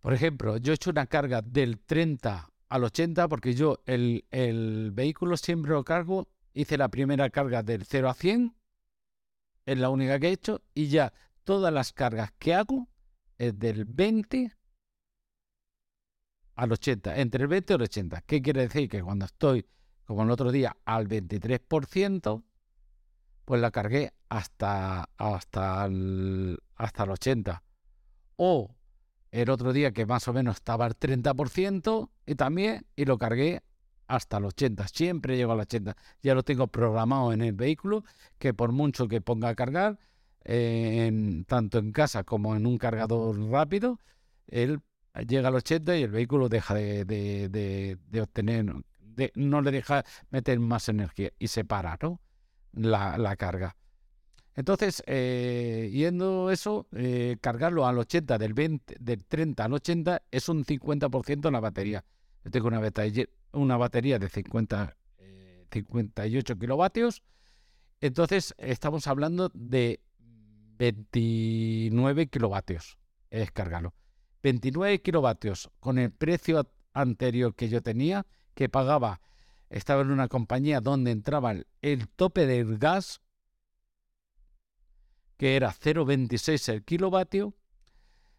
Por 0.00 0.14
ejemplo, 0.14 0.56
yo 0.56 0.72
he 0.72 0.76
hecho 0.76 0.90
una 0.90 1.06
carga 1.06 1.42
del 1.42 1.78
30 1.80 2.50
al 2.68 2.84
80 2.84 3.28
porque 3.28 3.54
yo 3.54 3.80
el, 3.86 4.24
el, 4.30 4.92
vehículo 4.92 5.36
siempre 5.36 5.72
lo 5.72 5.84
cargo, 5.84 6.28
hice 6.54 6.78
la 6.78 6.88
primera 6.88 7.28
carga 7.30 7.62
del 7.62 7.84
0 7.84 8.08
a 8.08 8.14
100, 8.14 8.54
es 9.66 9.78
la 9.78 9.90
única 9.90 10.18
que 10.18 10.28
he 10.28 10.32
hecho, 10.32 10.62
y 10.74 10.88
ya 10.88 11.12
todas 11.44 11.72
las 11.72 11.92
cargas 11.92 12.32
que 12.38 12.54
hago 12.54 12.88
es 13.40 13.58
del 13.58 13.86
20 13.86 14.52
al 16.56 16.72
80, 16.72 17.16
entre 17.18 17.42
el 17.44 17.48
20 17.48 17.72
y 17.72 17.76
el 17.76 17.82
80. 17.82 18.20
¿Qué 18.26 18.42
quiere 18.42 18.60
decir? 18.60 18.86
Que 18.86 19.02
cuando 19.02 19.24
estoy, 19.24 19.66
como 20.04 20.24
el 20.24 20.30
otro 20.30 20.52
día, 20.52 20.76
al 20.84 21.08
23%, 21.08 22.44
pues 23.46 23.60
la 23.62 23.70
cargué 23.70 24.12
hasta, 24.28 25.08
hasta, 25.16 25.86
el, 25.86 26.58
hasta 26.76 27.04
el 27.04 27.10
80. 27.10 27.62
O 28.36 28.76
el 29.30 29.48
otro 29.48 29.72
día 29.72 29.92
que 29.92 30.04
más 30.04 30.28
o 30.28 30.34
menos 30.34 30.56
estaba 30.56 30.84
al 30.84 30.98
30% 30.98 32.10
y 32.26 32.34
también, 32.34 32.84
y 32.94 33.06
lo 33.06 33.16
cargué 33.16 33.62
hasta 34.06 34.36
el 34.36 34.44
80. 34.44 34.86
Siempre 34.88 35.38
llego 35.38 35.52
al 35.52 35.60
80. 35.60 35.96
Ya 36.22 36.34
lo 36.34 36.42
tengo 36.42 36.66
programado 36.66 37.32
en 37.32 37.40
el 37.40 37.54
vehículo, 37.54 38.04
que 38.38 38.52
por 38.52 38.72
mucho 38.72 39.08
que 39.08 39.22
ponga 39.22 39.48
a 39.48 39.54
cargar, 39.54 39.98
tanto 40.42 41.78
en 41.78 41.92
casa 41.92 42.24
como 42.24 42.56
en 42.56 42.66
un 42.66 42.78
cargador 42.78 43.38
rápido, 43.50 43.98
él 44.46 44.80
llega 45.26 45.48
al 45.48 45.54
80 45.56 45.96
y 45.96 46.02
el 46.02 46.10
vehículo 46.10 46.48
deja 46.48 46.74
de, 46.74 47.98
obtener, 48.20 48.64
no 49.34 49.62
le 49.62 49.70
deja 49.70 50.04
meter 50.30 50.58
más 50.60 50.88
energía 50.88 51.30
y 51.38 51.48
se 51.48 51.64
para, 51.64 51.98
¿no? 52.00 52.20
La, 52.72 53.36
carga. 53.36 53.76
Entonces, 54.54 55.02
eh, 55.06 55.90
yendo 55.92 56.50
eso, 56.50 56.86
eh, 56.92 57.36
cargarlo 57.40 57.86
al 57.86 57.98
80, 57.98 58.38
del, 58.38 58.54
20, 58.54 58.96
del 59.00 59.24
30 59.24 59.64
al 59.64 59.72
80, 59.72 60.22
es 60.30 60.48
un 60.48 60.64
50% 60.64 61.46
en 61.46 61.52
la 61.52 61.60
batería. 61.60 62.04
Yo 62.44 62.50
tengo 62.50 62.68
una 62.68 62.80
batería, 62.80 63.26
una 63.52 63.76
batería 63.76 64.18
de 64.18 64.28
50, 64.28 64.96
58 65.72 66.52
eh, 66.52 66.58
kilovatios. 66.58 67.22
Entonces, 68.00 68.54
estamos 68.58 69.06
hablando 69.06 69.50
de 69.54 70.00
29 70.80 72.28
kilovatios. 72.28 72.96
Es 73.28 73.52
cargarlo. 73.52 73.92
29 74.42 75.02
kilovatios 75.02 75.70
con 75.78 75.98
el 75.98 76.10
precio 76.10 76.72
anterior 76.94 77.54
que 77.54 77.68
yo 77.68 77.82
tenía, 77.82 78.26
que 78.54 78.70
pagaba, 78.70 79.20
estaba 79.68 80.00
en 80.00 80.10
una 80.10 80.28
compañía 80.28 80.80
donde 80.80 81.10
entraba 81.10 81.54
el 81.82 82.08
tope 82.08 82.46
del 82.46 82.78
gas 82.78 83.20
que 85.36 85.56
era 85.56 85.70
0,26 85.70 86.72
el 86.72 86.84
kilovatio. 86.84 87.54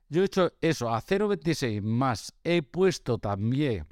Yo 0.09 0.23
he 0.23 0.25
hecho 0.25 0.51
eso 0.61 0.89
a 0.89 0.99
0,26 0.99 1.83
más 1.83 2.33
he 2.43 2.63
puesto 2.63 3.19
también 3.19 3.87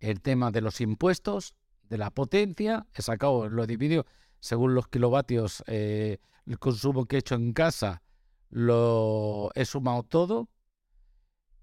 el 0.00 0.20
tema 0.20 0.50
de 0.50 0.60
los 0.60 0.80
impuestos, 0.80 1.54
de 1.84 1.96
la 1.96 2.10
potencia, 2.10 2.86
he 2.92 3.02
sacado, 3.02 3.48
lo 3.48 3.66
dividido 3.66 4.04
según 4.44 4.74
los 4.74 4.88
kilovatios, 4.88 5.64
eh, 5.68 6.18
el 6.44 6.58
consumo 6.58 7.06
que 7.06 7.16
he 7.16 7.18
hecho 7.20 7.34
en 7.34 7.54
casa, 7.54 8.02
lo 8.50 9.50
he 9.54 9.64
sumado 9.64 10.02
todo. 10.02 10.50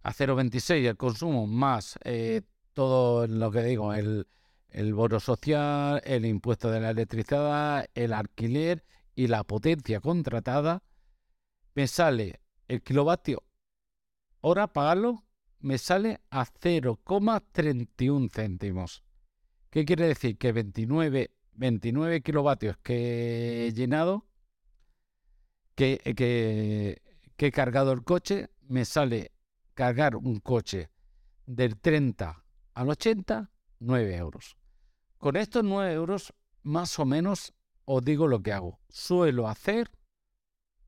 A 0.02 0.12
0,26 0.12 0.88
el 0.88 0.98
consumo 0.98 1.46
más 1.46 2.00
eh, 2.04 2.42
todo 2.74 3.28
lo 3.28 3.52
que 3.52 3.62
digo, 3.62 3.94
el, 3.94 4.28
el 4.70 4.96
bono 4.96 5.20
social, 5.20 6.02
el 6.06 6.26
impuesto 6.26 6.72
de 6.72 6.80
la 6.80 6.90
electricidad, 6.90 7.86
el 7.94 8.14
alquiler 8.14 8.84
y 9.14 9.28
la 9.28 9.44
potencia 9.44 10.00
contratada, 10.00 10.82
me 11.76 11.86
sale 11.86 12.42
el 12.68 12.82
kilovatio 12.82 13.44
hora 14.40 14.66
pagarlo, 14.66 15.24
me 15.60 15.78
sale 15.78 16.20
a 16.32 16.48
0,31 16.48 18.32
céntimos. 18.32 19.04
¿Qué 19.70 19.86
quiere 19.86 20.08
decir? 20.08 20.40
Que 20.40 20.52
29, 20.52 21.30
29 21.62 22.22
kilovatios 22.22 22.76
que 22.78 23.68
he 23.68 23.74
llenado, 23.74 24.26
que, 25.76 26.00
que, 26.18 27.00
que 27.38 27.46
he 27.46 27.52
cargado 27.52 27.92
el 27.92 28.04
coche, 28.04 28.50
me 28.68 28.84
sale 28.84 29.32
cargar 29.76 30.16
un 30.16 30.40
coche 30.40 30.90
del 31.46 31.80
30 31.80 32.44
al 32.74 32.90
80, 32.90 33.52
9 33.78 34.16
euros. 34.16 34.58
Con 35.20 35.36
estos 35.36 35.64
9 35.64 35.94
euros, 35.94 36.34
más 36.64 36.98
o 36.98 37.06
menos 37.06 37.54
os 37.86 38.04
digo 38.04 38.28
lo 38.28 38.42
que 38.42 38.54
hago. 38.54 38.80
Suelo 38.90 39.48
hacer 39.48 39.92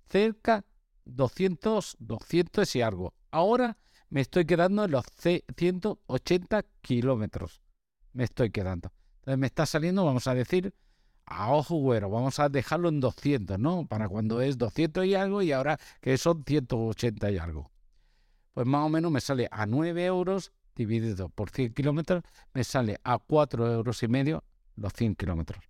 cerca 0.10 0.66
200, 1.06 1.98
200 2.00 2.76
y 2.76 2.82
algo. 2.82 3.14
Ahora 3.30 3.78
me 4.10 4.22
estoy 4.22 4.46
quedando 4.46 4.86
en 4.86 4.92
los 4.92 5.06
180 5.56 6.64
kilómetros. 6.82 7.62
Me 8.14 8.24
estoy 8.24 8.50
quedando. 8.50 8.92
Entonces 9.24 9.40
me 9.40 9.48
está 9.48 9.66
saliendo, 9.66 10.04
vamos 10.04 10.28
a 10.28 10.34
decir, 10.34 10.74
a 11.26 11.54
ojo 11.54 11.78
güero, 11.78 12.10
vamos 12.10 12.40
a 12.40 12.50
dejarlo 12.50 12.90
en 12.90 13.00
200, 13.00 13.58
¿no? 13.58 13.88
Para 13.88 14.10
cuando 14.10 14.42
es 14.42 14.58
200 14.58 15.06
y 15.06 15.16
algo 15.16 15.42
y 15.42 15.54
ahora 15.54 15.80
que 16.02 16.18
son 16.18 16.44
180 16.44 17.32
y 17.32 17.38
algo. 17.38 17.72
Pues 18.54 18.68
más 18.68 18.86
o 18.86 18.90
menos 18.90 19.14
me 19.14 19.22
sale 19.22 19.48
a 19.50 19.66
9 19.66 20.06
euros 20.06 20.52
dividido 20.76 21.30
por 21.30 21.52
100 21.52 21.74
kilómetros, 21.74 22.24
me 22.54 22.66
sale 22.66 23.00
a 23.06 23.18
4 23.18 23.72
euros 23.72 24.04
y 24.04 24.10
medio 24.10 24.44
los 24.76 24.92
100 24.92 25.16
kilómetros. 25.16 25.64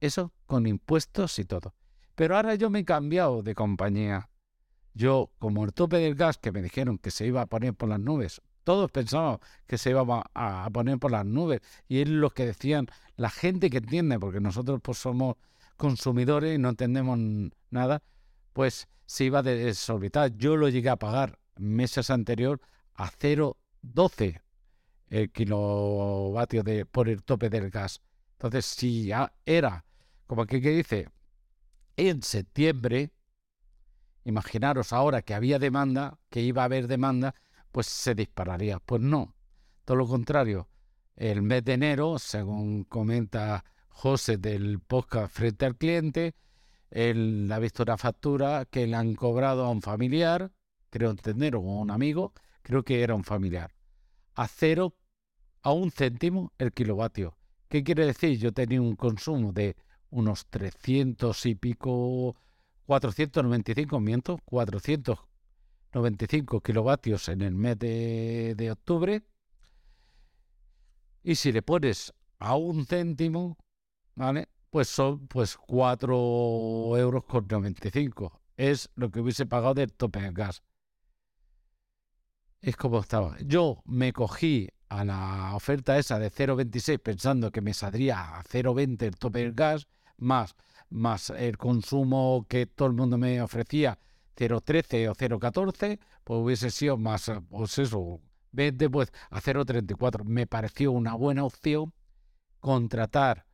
Eso 0.00 0.32
con 0.46 0.66
impuestos 0.66 1.38
y 1.38 1.44
todo. 1.44 1.74
Pero 2.16 2.34
ahora 2.34 2.56
yo 2.56 2.70
me 2.70 2.80
he 2.80 2.84
cambiado 2.84 3.44
de 3.44 3.54
compañía. 3.54 4.30
Yo, 4.94 5.30
como 5.38 5.64
el 5.64 5.72
tope 5.72 5.98
del 5.98 6.16
gas 6.16 6.38
que 6.38 6.50
me 6.50 6.60
dijeron 6.60 6.98
que 6.98 7.12
se 7.12 7.24
iba 7.24 7.40
a 7.40 7.46
poner 7.46 7.74
por 7.74 7.88
las 7.88 8.00
nubes, 8.00 8.42
todos 8.64 8.90
pensábamos 8.90 9.40
que 9.66 9.78
se 9.78 9.90
iba 9.90 10.24
a 10.34 10.70
poner 10.72 10.98
por 10.98 11.12
las 11.12 11.24
nubes. 11.24 11.60
Y 11.86 12.00
es 12.00 12.08
lo 12.08 12.30
que 12.30 12.46
decían 12.46 12.86
la 13.16 13.30
gente 13.30 13.70
que 13.70 13.78
entiende, 13.78 14.18
porque 14.18 14.40
nosotros 14.40 14.80
pues 14.82 14.98
somos 14.98 15.36
consumidores 15.76 16.56
y 16.56 16.58
no 16.58 16.70
entendemos 16.70 17.18
nada, 17.70 18.02
pues 18.52 18.88
se 19.06 19.24
iba 19.24 19.40
a 19.40 19.42
desorbitar. 19.42 20.36
Yo 20.36 20.56
lo 20.56 20.68
llegué 20.68 20.88
a 20.88 20.96
pagar 20.96 21.38
meses 21.56 22.10
anterior 22.10 22.60
a 22.94 23.10
0,12 23.10 24.40
el 25.10 25.30
kilovatio 25.30 26.62
de, 26.62 26.86
por 26.86 27.08
el 27.08 27.22
tope 27.22 27.50
del 27.50 27.70
gas. 27.70 28.00
Entonces, 28.32 28.66
si 28.66 29.06
ya 29.06 29.32
era, 29.46 29.84
como 30.26 30.46
que, 30.46 30.58
dice, 30.58 31.08
en 31.96 32.22
septiembre, 32.22 33.12
imaginaros 34.24 34.92
ahora 34.92 35.22
que 35.22 35.34
había 35.34 35.58
demanda, 35.58 36.18
que 36.30 36.40
iba 36.40 36.62
a 36.62 36.64
haber 36.64 36.88
demanda, 36.88 37.34
pues 37.74 37.88
se 37.88 38.14
dispararía. 38.14 38.78
Pues 38.78 39.02
no, 39.02 39.34
todo 39.84 39.96
lo 39.96 40.06
contrario. 40.06 40.68
El 41.16 41.42
mes 41.42 41.64
de 41.64 41.72
enero, 41.72 42.20
según 42.20 42.84
comenta 42.84 43.64
José 43.88 44.36
del 44.36 44.78
podcast 44.78 45.34
frente 45.34 45.66
al 45.66 45.76
cliente, 45.76 46.36
él 46.88 47.50
ha 47.52 47.58
visto 47.58 47.82
una 47.82 47.98
factura 47.98 48.64
que 48.64 48.86
le 48.86 48.94
han 48.94 49.16
cobrado 49.16 49.64
a 49.64 49.70
un 49.70 49.82
familiar, 49.82 50.52
creo 50.88 51.10
entender, 51.10 51.56
o 51.56 51.58
a 51.58 51.80
un 51.80 51.90
amigo, 51.90 52.32
creo 52.62 52.84
que 52.84 53.02
era 53.02 53.16
un 53.16 53.24
familiar, 53.24 53.74
a 54.36 54.46
cero, 54.46 54.94
a 55.62 55.72
un 55.72 55.90
céntimo 55.90 56.52
el 56.58 56.72
kilovatio. 56.72 57.36
¿Qué 57.68 57.82
quiere 57.82 58.06
decir? 58.06 58.38
Yo 58.38 58.52
tenía 58.52 58.80
un 58.80 58.94
consumo 58.94 59.52
de 59.52 59.74
unos 60.10 60.46
300 60.46 61.44
y 61.46 61.56
pico, 61.56 62.36
495, 62.86 63.98
miento, 63.98 64.38
495 65.94 66.60
kilovatios 66.60 67.28
en 67.28 67.40
el 67.40 67.54
mes 67.54 67.78
de, 67.78 68.68
octubre. 68.72 69.22
Y 71.22 71.36
si 71.36 71.52
le 71.52 71.62
pones 71.62 72.12
a 72.40 72.56
un 72.56 72.84
céntimo, 72.84 73.56
¿vale? 74.16 74.48
Pues 74.70 74.88
son 74.88 75.28
pues 75.28 75.56
4 75.56 76.96
euros 76.96 77.24
con 77.24 77.46
95. 77.46 78.40
Es 78.56 78.90
lo 78.96 79.10
que 79.10 79.20
hubiese 79.20 79.46
pagado 79.46 79.74
del 79.74 79.92
tope 79.92 80.20
de 80.20 80.32
gas. 80.32 80.62
Es 82.60 82.76
como 82.76 82.98
estaba. 82.98 83.36
Yo 83.44 83.80
me 83.84 84.12
cogí 84.12 84.68
a 84.88 85.04
la 85.04 85.54
oferta 85.54 85.96
esa 85.96 86.18
de 86.18 86.30
0,26 86.30 86.98
pensando 86.98 87.52
que 87.52 87.60
me 87.60 87.72
saldría 87.72 88.38
a 88.38 88.42
0,20 88.42 89.02
el 89.02 89.16
tope 89.16 89.38
del 89.40 89.52
gas, 89.52 89.86
más, 90.16 90.56
más 90.90 91.30
el 91.30 91.56
consumo 91.56 92.46
que 92.48 92.66
todo 92.66 92.88
el 92.88 92.94
mundo 92.94 93.16
me 93.16 93.40
ofrecía, 93.40 93.98
0,13 94.36 95.08
o 95.08 95.14
0,14, 95.14 95.98
pues 96.24 96.40
hubiese 96.40 96.70
sido 96.70 96.96
más, 96.96 97.30
pues 97.48 97.78
eso, 97.78 98.20
20 98.52 98.90
pues 98.90 99.12
a 99.30 99.40
0,34. 99.40 100.24
Me 100.24 100.46
pareció 100.46 100.92
una 100.92 101.14
buena 101.14 101.44
opción 101.44 101.92
contratar 102.60 103.46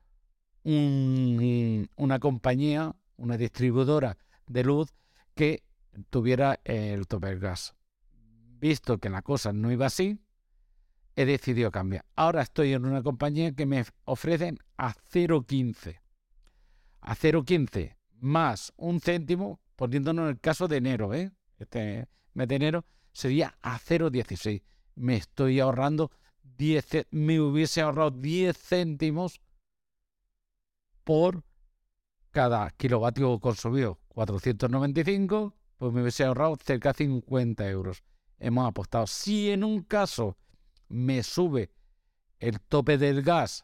una 0.62 2.18
compañía, 2.18 2.94
una 3.16 3.36
distribuidora 3.36 4.18
de 4.46 4.64
luz 4.64 4.94
que 5.34 5.62
tuviera 6.10 6.60
el 6.64 7.06
tope 7.06 7.38
gas. 7.38 7.74
Visto 8.58 8.98
que 8.98 9.08
la 9.08 9.22
cosa 9.22 9.52
no 9.52 9.72
iba 9.72 9.86
así, 9.86 10.18
he 11.16 11.24
decidido 11.24 11.70
cambiar. 11.70 12.04
Ahora 12.14 12.42
estoy 12.42 12.72
en 12.72 12.84
una 12.84 13.02
compañía 13.02 13.52
que 13.52 13.66
me 13.66 13.84
ofrecen 14.04 14.58
a 14.76 14.94
0,15. 14.94 16.00
A 17.00 17.16
0,15 17.16 17.96
más 18.20 18.72
un 18.76 19.00
céntimo, 19.00 19.60
poniéndonos 19.80 20.24
en 20.24 20.28
el 20.32 20.40
caso 20.40 20.68
de 20.68 20.76
enero, 20.76 21.14
¿eh? 21.14 21.32
Este 21.56 22.06
mes 22.34 22.48
de 22.48 22.54
enero 22.54 22.84
sería 23.12 23.56
a 23.62 23.78
0,16. 23.78 24.62
Me 24.96 25.16
estoy 25.16 25.58
ahorrando 25.58 26.10
10, 26.42 27.06
me 27.12 27.40
hubiese 27.40 27.80
ahorrado 27.80 28.10
10 28.10 28.58
céntimos 28.58 29.40
por 31.02 31.44
cada 32.30 32.70
kilovatio 32.72 33.40
consumido. 33.40 33.98
495, 34.08 35.54
pues 35.78 35.92
me 35.94 36.02
hubiese 36.02 36.24
ahorrado 36.24 36.58
cerca 36.62 36.90
de 36.90 36.98
50 36.98 37.66
euros. 37.70 38.04
Hemos 38.38 38.68
apostado. 38.68 39.06
Si 39.06 39.50
en 39.50 39.64
un 39.64 39.82
caso 39.82 40.36
me 40.88 41.22
sube 41.22 41.70
el 42.38 42.60
tope 42.60 42.98
del 42.98 43.22
gas 43.22 43.62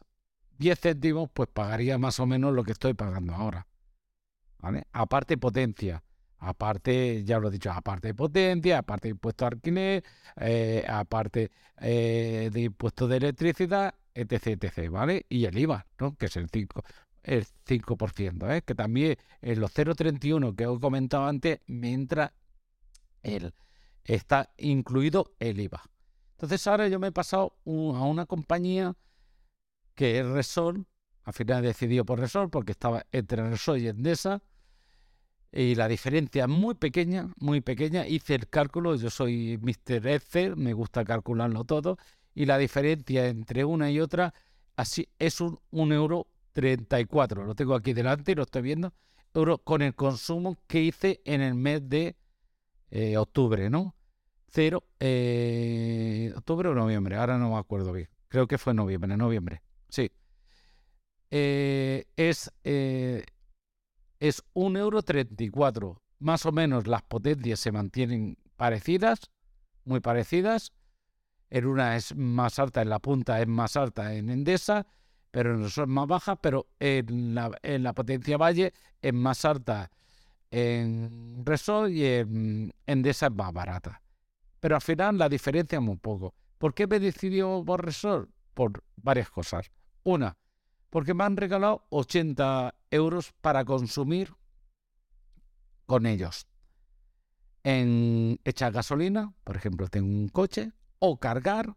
10 0.57 0.79
céntimos, 0.79 1.29
pues 1.31 1.47
pagaría 1.53 1.99
más 1.99 2.19
o 2.19 2.25
menos 2.25 2.55
lo 2.55 2.63
que 2.63 2.71
estoy 2.71 2.95
pagando 2.95 3.35
ahora. 3.35 3.67
¿Vale? 4.57 4.87
Aparte 4.91 5.37
potencia, 5.37 6.03
aparte, 6.39 7.23
ya 7.23 7.39
lo 7.39 7.49
he 7.49 7.51
dicho, 7.51 7.71
aparte 7.71 8.09
de 8.09 8.13
potencia, 8.13 8.79
aparte 8.79 9.07
de 9.07 9.11
impuesto 9.11 9.45
de 9.45 9.47
alquiler, 9.47 10.03
eh, 10.37 10.85
aparte 10.87 11.51
eh, 11.79 12.49
de 12.51 12.61
impuesto 12.61 13.07
de 13.07 13.17
electricidad, 13.17 13.95
etc, 14.13 14.63
etc, 14.63 14.89
¿vale? 14.89 15.25
Y 15.29 15.45
el 15.45 15.57
IVA, 15.57 15.85
¿no? 15.99 16.15
Que 16.15 16.27
es 16.27 16.35
el 16.37 16.49
5, 16.49 16.83
el 17.23 17.45
5%, 17.65 18.55
¿eh? 18.55 18.61
Que 18.63 18.75
también 18.75 19.17
en 19.41 19.59
los 19.59 19.73
0,31 19.73 20.55
que 20.55 20.67
os 20.67 20.77
he 20.77 20.81
comentado 20.81 21.25
antes, 21.25 21.59
mientras 21.67 22.31
el, 23.23 23.53
está 24.03 24.51
incluido 24.57 25.33
el 25.39 25.59
IVA. 25.59 25.83
Entonces 26.31 26.65
ahora 26.67 26.87
yo 26.87 26.99
me 26.99 27.07
he 27.07 27.11
pasado 27.11 27.57
a 27.65 28.03
una 28.03 28.25
compañía 28.25 28.95
que 29.95 30.19
es 30.19 30.25
Resol, 30.25 30.85
al 31.23 31.33
final 31.33 31.63
he 31.63 31.69
decidido 31.69 32.05
por 32.05 32.19
Resol 32.19 32.49
porque 32.49 32.71
estaba 32.71 33.05
entre 33.11 33.49
Resol 33.49 33.79
y 33.79 33.87
Endesa, 33.87 34.43
y 35.51 35.75
la 35.75 35.87
diferencia 35.87 36.47
muy 36.47 36.75
pequeña, 36.75 37.29
muy 37.37 37.61
pequeña. 37.61 38.07
Hice 38.07 38.35
el 38.35 38.47
cálculo, 38.47 38.95
yo 38.95 39.09
soy 39.09 39.57
Mr. 39.61 40.07
Excel, 40.07 40.55
me 40.55 40.73
gusta 40.73 41.05
calcularlo 41.05 41.63
todo, 41.63 41.97
y 42.35 42.45
la 42.45 42.57
diferencia 42.57 43.27
entre 43.27 43.65
una 43.65 43.89
y 43.89 43.99
otra 43.99 44.33
así 44.75 45.09
es 45.19 45.41
un, 45.41 45.59
un 45.71 45.91
euro 45.91 46.27
34. 46.53 47.45
Lo 47.45 47.55
tengo 47.55 47.75
aquí 47.75 47.93
delante, 47.93 48.35
lo 48.35 48.43
estoy 48.43 48.61
viendo. 48.61 48.93
Euro 49.33 49.59
con 49.59 49.81
el 49.81 49.93
consumo 49.93 50.57
que 50.67 50.81
hice 50.81 51.21
en 51.25 51.41
el 51.41 51.53
mes 51.53 51.87
de 51.87 52.15
eh, 52.89 53.17
octubre, 53.17 53.69
¿no? 53.69 53.95
Cero, 54.49 54.83
eh, 54.99 56.33
octubre 56.35 56.69
o 56.69 56.73
noviembre, 56.73 57.17
ahora 57.17 57.37
no 57.37 57.51
me 57.51 57.57
acuerdo 57.57 57.91
bien. 57.91 58.09
Creo 58.29 58.47
que 58.47 58.57
fue 58.57 58.73
noviembre, 58.73 59.15
noviembre, 59.17 59.61
sí. 59.89 60.09
Eh, 61.29 62.05
es, 62.15 62.51
es 64.19 64.43
un 64.53 64.77
euro 64.77 65.01
34. 65.01 66.01
Más 66.19 66.45
o 66.45 66.51
menos 66.51 66.87
las 66.87 67.03
potencias 67.03 67.59
se 67.59 67.71
mantienen 67.71 68.37
parecidas, 68.55 69.31
muy 69.85 69.99
parecidas. 69.99 70.73
En 71.49 71.65
una 71.65 71.95
es 71.95 72.15
más 72.15 72.59
alta, 72.59 72.81
en 72.81 72.89
la 72.89 72.99
punta 72.99 73.39
es 73.39 73.47
más 73.47 73.77
alta 73.77 74.13
en 74.13 74.29
Endesa, 74.29 74.85
pero 75.31 75.55
en 75.55 75.63
es 75.63 75.77
más 75.87 76.07
baja, 76.07 76.35
pero 76.35 76.67
en 76.79 77.35
la, 77.35 77.51
en 77.61 77.83
la 77.83 77.93
potencia 77.93 78.37
valle 78.37 78.73
es 79.01 79.13
más 79.13 79.45
alta 79.45 79.89
en 80.51 81.43
Resol 81.45 81.91
y 81.91 82.05
en 82.05 82.73
Endesa 82.85 83.27
es 83.27 83.33
más 83.33 83.53
barata. 83.53 84.01
Pero 84.59 84.75
al 84.75 84.81
final 84.81 85.17
la 85.17 85.29
diferencia 85.29 85.77
es 85.77 85.83
muy 85.83 85.97
poco. 85.97 86.33
¿Por 86.57 86.73
qué 86.73 86.87
me 86.87 86.99
decidió 86.99 87.63
por 87.65 87.85
Resol? 87.85 88.29
Por 88.53 88.83
varias 88.95 89.29
cosas. 89.29 89.69
Una, 90.03 90.35
porque 90.89 91.13
me 91.13 91.23
han 91.23 91.37
regalado 91.37 91.85
80 91.89 92.75
euros 92.91 93.33
para 93.41 93.65
consumir 93.65 94.33
con 95.85 96.05
ellos. 96.05 96.47
En 97.63 98.39
echar 98.45 98.71
gasolina, 98.71 99.33
por 99.43 99.57
ejemplo, 99.57 99.87
tengo 99.87 100.07
un 100.07 100.29
coche, 100.29 100.71
o 100.99 101.19
cargar 101.19 101.75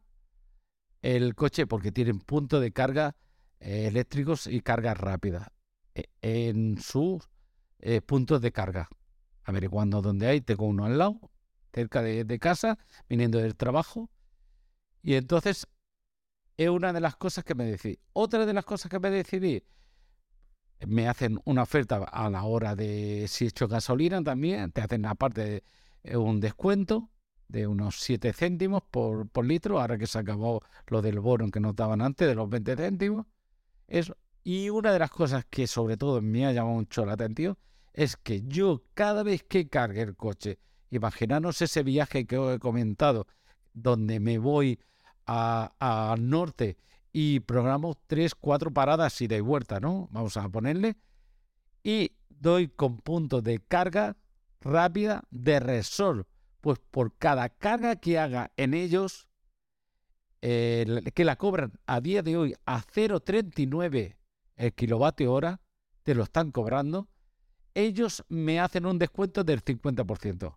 el 1.02 1.34
coche 1.34 1.66
porque 1.66 1.92
tienen 1.92 2.20
punto 2.20 2.60
de 2.60 2.72
carga 2.72 3.16
eh, 3.60 3.86
eléctricos 3.88 4.46
y 4.46 4.60
carga 4.60 4.94
rápida 4.94 5.52
eh, 5.94 6.04
en 6.22 6.78
sus 6.80 7.28
eh, 7.78 8.00
puntos 8.00 8.40
de 8.40 8.52
carga. 8.52 8.88
Averiguando 9.44 10.02
dónde 10.02 10.28
hay, 10.28 10.40
tengo 10.40 10.66
uno 10.66 10.84
al 10.84 10.98
lado, 10.98 11.18
cerca 11.72 12.02
de, 12.02 12.38
casa, 12.38 12.78
viniendo 13.08 13.38
del 13.38 13.56
trabajo. 13.56 14.10
Y 15.02 15.14
entonces 15.14 15.66
es 16.64 16.68
una 16.68 16.92
de 16.92 17.00
las 17.00 17.16
cosas 17.16 17.42
que 17.42 17.54
me 17.54 17.64
decidí. 17.64 17.98
Otra 18.12 18.44
de 18.44 18.52
las 18.52 18.66
cosas 18.66 18.90
que 18.90 19.00
me 19.00 19.08
decidí, 19.08 19.64
me 20.86 21.08
hacen 21.08 21.40
una 21.46 21.62
oferta 21.62 22.04
a 22.04 22.28
la 22.28 22.44
hora 22.44 22.76
de 22.76 23.24
si 23.28 23.46
echo 23.46 23.66
gasolina 23.66 24.22
también, 24.22 24.70
te 24.70 24.82
hacen 24.82 25.06
aparte 25.06 25.64
un 26.12 26.38
descuento 26.38 27.08
de 27.48 27.66
unos 27.66 28.00
7 28.00 28.34
céntimos 28.34 28.82
por, 28.90 29.26
por 29.30 29.46
litro, 29.46 29.80
ahora 29.80 29.96
que 29.96 30.06
se 30.06 30.18
acabó 30.18 30.60
lo 30.88 31.00
del 31.00 31.20
bono 31.20 31.50
que 31.50 31.60
nos 31.60 31.74
daban 31.74 32.02
antes, 32.02 32.28
de 32.28 32.34
los 32.34 32.50
20 32.50 32.76
céntimos. 32.76 33.26
Eso. 33.88 34.18
Y 34.44 34.68
una 34.68 34.92
de 34.92 34.98
las 34.98 35.10
cosas 35.10 35.46
que 35.48 35.66
sobre 35.66 35.96
todo 35.96 36.20
me 36.20 36.44
ha 36.44 36.52
llamado 36.52 36.76
mucho 36.76 37.06
la 37.06 37.14
atención 37.14 37.56
es 37.94 38.18
que 38.18 38.42
yo 38.42 38.82
cada 38.92 39.22
vez 39.22 39.44
que 39.44 39.66
cargue 39.70 40.02
el 40.02 40.14
coche, 40.14 40.58
imaginaros 40.90 41.62
ese 41.62 41.82
viaje 41.82 42.26
que 42.26 42.36
os 42.36 42.54
he 42.54 42.58
comentado, 42.58 43.26
donde 43.72 44.20
me 44.20 44.38
voy 44.38 44.78
al 45.30 46.28
norte 46.28 46.76
y 47.12 47.40
programo 47.40 47.96
tres, 48.06 48.34
cuatro 48.34 48.72
paradas 48.72 49.20
y 49.20 49.26
de 49.26 49.40
vuelta, 49.40 49.80
¿no? 49.80 50.08
Vamos 50.10 50.36
a 50.36 50.48
ponerle. 50.48 50.96
Y 51.82 52.12
doy 52.28 52.68
con 52.68 52.98
puntos 52.98 53.42
de 53.44 53.60
carga 53.60 54.16
rápida 54.60 55.24
de 55.30 55.60
Resol. 55.60 56.26
Pues 56.60 56.78
por 56.90 57.16
cada 57.16 57.48
carga 57.48 57.96
que 57.96 58.18
haga 58.18 58.52
en 58.56 58.74
ellos, 58.74 59.28
que 60.40 61.22
la 61.24 61.36
cobran 61.36 61.72
a 61.86 62.00
día 62.00 62.22
de 62.22 62.36
hoy 62.36 62.54
a 62.66 62.82
0,39 62.82 64.16
el 64.56 64.74
kilovatio 64.74 65.32
hora, 65.32 65.60
te 66.02 66.14
lo 66.14 66.24
están 66.24 66.50
cobrando, 66.50 67.08
ellos 67.74 68.24
me 68.28 68.60
hacen 68.60 68.84
un 68.84 68.98
descuento 68.98 69.44
del 69.44 69.64
50%. 69.64 70.56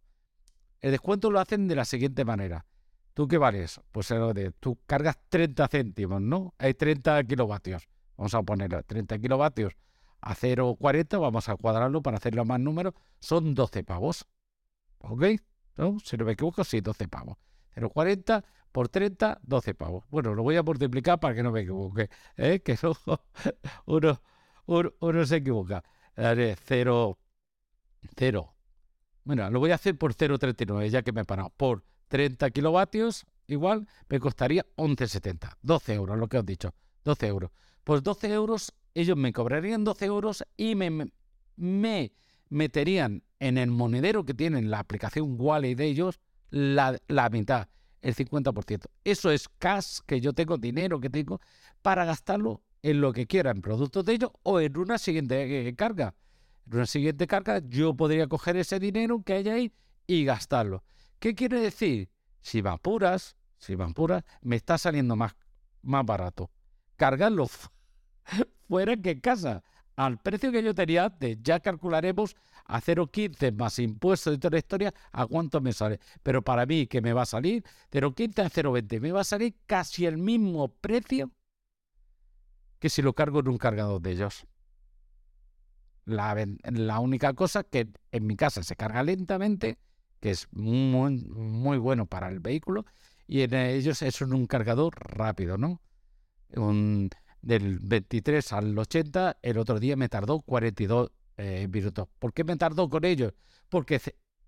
El 0.82 0.92
descuento 0.92 1.32
lo 1.32 1.40
hacen 1.40 1.68
de 1.70 1.76
la 1.76 1.86
siguiente 1.86 2.26
manera. 2.26 2.66
¿Tú 3.14 3.28
qué 3.28 3.38
vales? 3.38 3.80
Pues 3.92 4.14
tú 4.60 4.80
cargas 4.86 5.18
30 5.30 5.68
céntimos, 5.68 6.22
¿no? 6.22 6.54
Hay 6.58 6.74
30 6.74 7.24
kilovatios. 7.26 7.88
Vamos 8.18 8.34
a 8.34 8.44
poner 8.44 8.84
30 8.84 9.20
kilovatios 9.20 9.76
a 10.22 10.36
0,40, 10.36 11.20
vamos 11.20 11.50
a 11.50 11.56
cuadrarlo 11.56 12.02
para 12.02 12.18
hacerlo 12.18 12.46
más 12.46 12.60
números, 12.60 12.94
son 13.20 13.54
12 13.54 13.84
pavos. 13.84 14.26
¿Ok? 15.00 15.26
¿No? 15.76 15.98
Si 16.00 16.16
no 16.16 16.26
me 16.26 16.32
equivoco, 16.32 16.64
sí, 16.64 16.80
12 16.80 17.08
pavos. 17.10 17.38
0,40 17.76 18.44
por 18.72 18.88
30, 18.88 19.40
12 19.44 19.76
pavos. 19.76 20.06
Bueno, 20.10 20.34
lo 20.34 20.44
voy 20.44 20.56
a 20.56 20.64
multiplicar 20.64 21.20
para 21.20 21.36
que 21.36 21.44
no 21.44 21.52
me 21.52 21.62
equivoque. 21.62 22.10
¿eh? 22.38 22.62
Que 22.62 22.78
uno, 23.86 24.22
uno, 24.66 25.26
se 25.26 25.36
equivoca. 25.38 25.84
0, 26.16 26.56
0. 28.16 28.56
Bueno, 29.26 29.50
lo 29.50 29.60
voy 29.60 29.72
a 29.72 29.76
hacer 29.76 29.98
por 29.98 30.14
0,39, 30.14 30.90
ya 30.90 31.02
que 31.02 31.12
me 31.12 31.22
he 31.22 31.26
parado. 31.26 31.50
Por 31.50 31.84
30 32.14 32.52
kilovatios, 32.52 33.26
igual, 33.48 33.88
me 34.08 34.20
costaría 34.20 34.64
11,70. 34.76 35.58
12 35.64 35.94
euros, 35.96 36.16
lo 36.16 36.28
que 36.28 36.38
os 36.38 36.44
he 36.44 36.46
dicho. 36.46 36.72
12 37.06 37.26
euros. 37.26 37.50
Pues 37.84 38.04
12 38.04 38.32
euros, 38.32 38.72
ellos 38.94 39.18
me 39.18 39.34
cobrarían 39.34 39.84
12 39.84 40.06
euros 40.06 40.44
y 40.56 40.76
me, 40.76 41.12
me 41.56 42.12
meterían 42.50 43.24
en 43.40 43.58
el 43.58 43.72
monedero 43.72 44.26
que 44.26 44.36
tienen 44.36 44.70
la 44.70 44.78
aplicación 44.78 45.38
Wallet 45.40 45.74
de 45.74 45.86
ellos 45.86 46.20
la, 46.52 47.00
la 47.08 47.32
mitad 47.32 47.68
el 48.04 48.14
50%. 48.16 48.86
Eso 49.04 49.32
es 49.32 49.50
cash 49.50 49.98
que 50.06 50.22
yo 50.22 50.34
tengo, 50.34 50.60
dinero 50.60 51.00
que 51.00 51.10
tengo, 51.10 51.42
para 51.82 52.06
gastarlo 52.06 52.62
en 52.84 53.02
lo 53.02 53.12
que 53.12 53.26
quiera, 53.26 53.50
en 53.50 53.64
productos 53.64 54.06
de 54.06 54.14
ellos 54.14 54.30
o 54.44 54.60
en 54.60 54.78
una 54.78 55.00
siguiente 55.00 55.68
eh, 55.68 55.76
carga. 55.76 56.14
En 56.68 56.76
una 56.76 56.86
siguiente 56.86 57.26
carga 57.26 57.60
yo 57.68 57.96
podría 57.96 58.28
coger 58.28 58.56
ese 58.58 58.78
dinero 58.78 59.24
que 59.26 59.34
hay 59.34 59.50
ahí 59.50 59.74
y 60.06 60.26
gastarlo. 60.26 60.84
¿Qué 61.24 61.36
quiere 61.36 61.62
decir? 61.62 62.10
Si 62.42 62.60
van 62.60 62.80
puras, 62.80 63.38
si 63.58 63.76
van 63.76 63.94
puras, 63.94 64.26
me 64.42 64.58
está 64.58 64.78
saliendo 64.78 65.16
más, 65.16 65.38
más 65.82 66.06
barato 66.06 66.52
cargarlo 66.98 67.48
fuera 68.68 68.98
que 68.98 69.12
en 69.12 69.22
casa. 69.22 69.64
Al 69.96 70.20
precio 70.20 70.52
que 70.52 70.62
yo 70.62 70.76
tenía 70.76 71.06
antes, 71.06 71.38
ya 71.42 71.62
calcularemos 71.62 72.36
a 72.66 72.82
0,15 72.82 73.56
más 73.56 73.80
impuestos 73.80 74.36
y 74.36 74.38
toda 74.38 74.52
la 74.52 74.58
historia, 74.58 74.94
a 75.14 75.26
cuánto 75.26 75.62
me 75.62 75.72
sale. 75.72 76.02
Pero 76.24 76.42
para 76.42 76.66
mí, 76.66 76.88
que 76.88 77.00
me 77.00 77.14
va 77.14 77.22
a 77.22 77.26
salir 77.26 77.64
0,15 77.90 78.44
a 78.44 78.50
0,20, 78.50 79.00
me 79.00 79.14
va 79.14 79.22
a 79.22 79.24
salir 79.24 79.56
casi 79.66 80.06
el 80.06 80.18
mismo 80.18 80.68
precio 80.68 81.32
que 82.80 82.90
si 82.90 83.02
lo 83.02 83.14
cargo 83.14 83.40
en 83.40 83.48
un 83.48 83.58
cargador 83.58 84.02
de 84.02 84.12
ellos. 84.12 84.46
La 86.04 87.00
única 87.00 87.32
cosa 87.34 87.64
que 87.64 87.88
en 88.12 88.28
mi 88.28 88.36
casa 88.36 88.62
se 88.62 88.76
carga 88.76 89.04
lentamente, 89.04 89.78
que 90.24 90.32
es 90.32 90.48
muy, 90.54 91.18
muy 91.18 91.78
bueno 91.78 92.06
para 92.06 92.30
el 92.30 92.40
vehículo, 92.40 92.86
y 93.28 93.42
en 93.42 93.54
ellos 93.56 94.02
es 94.02 94.22
un 94.22 94.48
cargador 94.48 94.94
rápido, 94.98 95.58
¿no? 95.58 95.82
Un, 96.56 97.10
del 97.42 97.80
23 97.80 98.54
al 98.54 98.78
80, 98.78 99.40
el 99.42 99.58
otro 99.58 99.82
día 99.82 99.98
me 99.98 100.08
tardó 100.08 100.40
42 100.40 101.12
eh, 101.36 101.68
minutos. 101.70 102.08
¿Por 102.20 102.32
qué 102.32 102.46
me 102.46 102.56
tardó 102.56 102.90
con 102.90 103.04
ellos? 103.04 103.34
Porque 103.68 104.00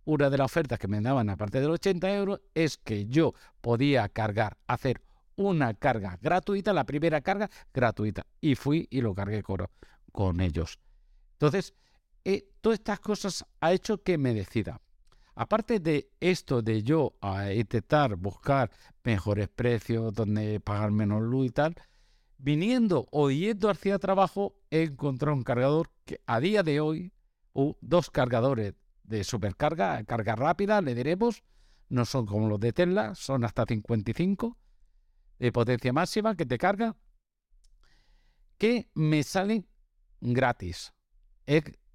una 0.06 0.30
de 0.30 0.38
las 0.38 0.46
ofertas 0.46 0.80
que 0.80 0.88
me 0.88 1.02
daban, 1.02 1.30
aparte 1.30 1.60
de 1.60 1.68
los 1.68 1.74
80 1.74 2.16
euros, 2.16 2.40
es 2.54 2.78
que 2.78 3.08
yo 3.08 3.34
podía 3.60 4.08
cargar, 4.08 4.58
hacer 4.68 5.02
una 5.36 5.74
carga 5.74 6.18
gratuita, 6.22 6.72
la 6.72 6.86
primera 6.86 7.20
carga 7.20 7.50
gratuita. 7.74 8.26
Y 8.40 8.56
fui 8.56 8.88
y 8.90 9.02
lo 9.02 9.14
cargué 9.14 9.44
con, 9.44 10.40
ellos. 10.40 10.80
Entonces, 11.34 11.74
eh, 12.24 12.48
todas 12.62 12.80
estas 12.80 13.02
cosas 13.02 13.46
ha 13.60 13.74
hecho 13.74 14.02
que 14.04 14.18
me 14.18 14.34
decida. 14.34 14.80
Aparte 15.36 15.80
de 15.80 16.10
esto 16.22 16.62
de 16.62 16.82
yo 16.82 17.14
a 17.22 17.52
intentar 17.52 18.16
buscar 18.16 18.72
mejores 19.04 19.50
precios, 19.50 20.14
donde 20.14 20.62
pagar 20.62 20.92
menos 20.92 21.22
luz 21.22 21.48
y 21.48 21.50
tal, 21.50 21.76
viniendo 22.38 23.08
o 23.12 23.30
yendo 23.30 23.70
hacia 23.70 24.00
trabajo, 24.00 24.56
he 24.70 24.84
encontrado 24.84 25.36
un 25.36 25.44
cargador 25.44 25.92
que 26.06 26.22
a 26.26 26.40
día 26.40 26.64
de 26.64 26.80
hoy, 26.80 27.12
o 27.52 27.78
dos 27.82 28.10
cargadores 28.10 28.76
de 29.04 29.24
supercarga, 29.24 30.04
carga 30.06 30.36
rápida, 30.36 30.82
le 30.82 30.96
diremos, 30.96 31.44
no 31.90 32.06
son 32.06 32.26
como 32.26 32.48
los 32.48 32.60
de 32.60 32.74
Tesla, 32.74 33.14
son 33.16 33.44
hasta 33.44 33.66
55 33.66 34.58
de 35.40 35.52
potencia 35.52 35.94
máxima 35.94 36.36
que 36.36 36.46
te 36.46 36.58
carga, 36.58 36.96
que 38.58 38.90
me 38.94 39.24
salen 39.24 39.68
gratis. 40.22 40.94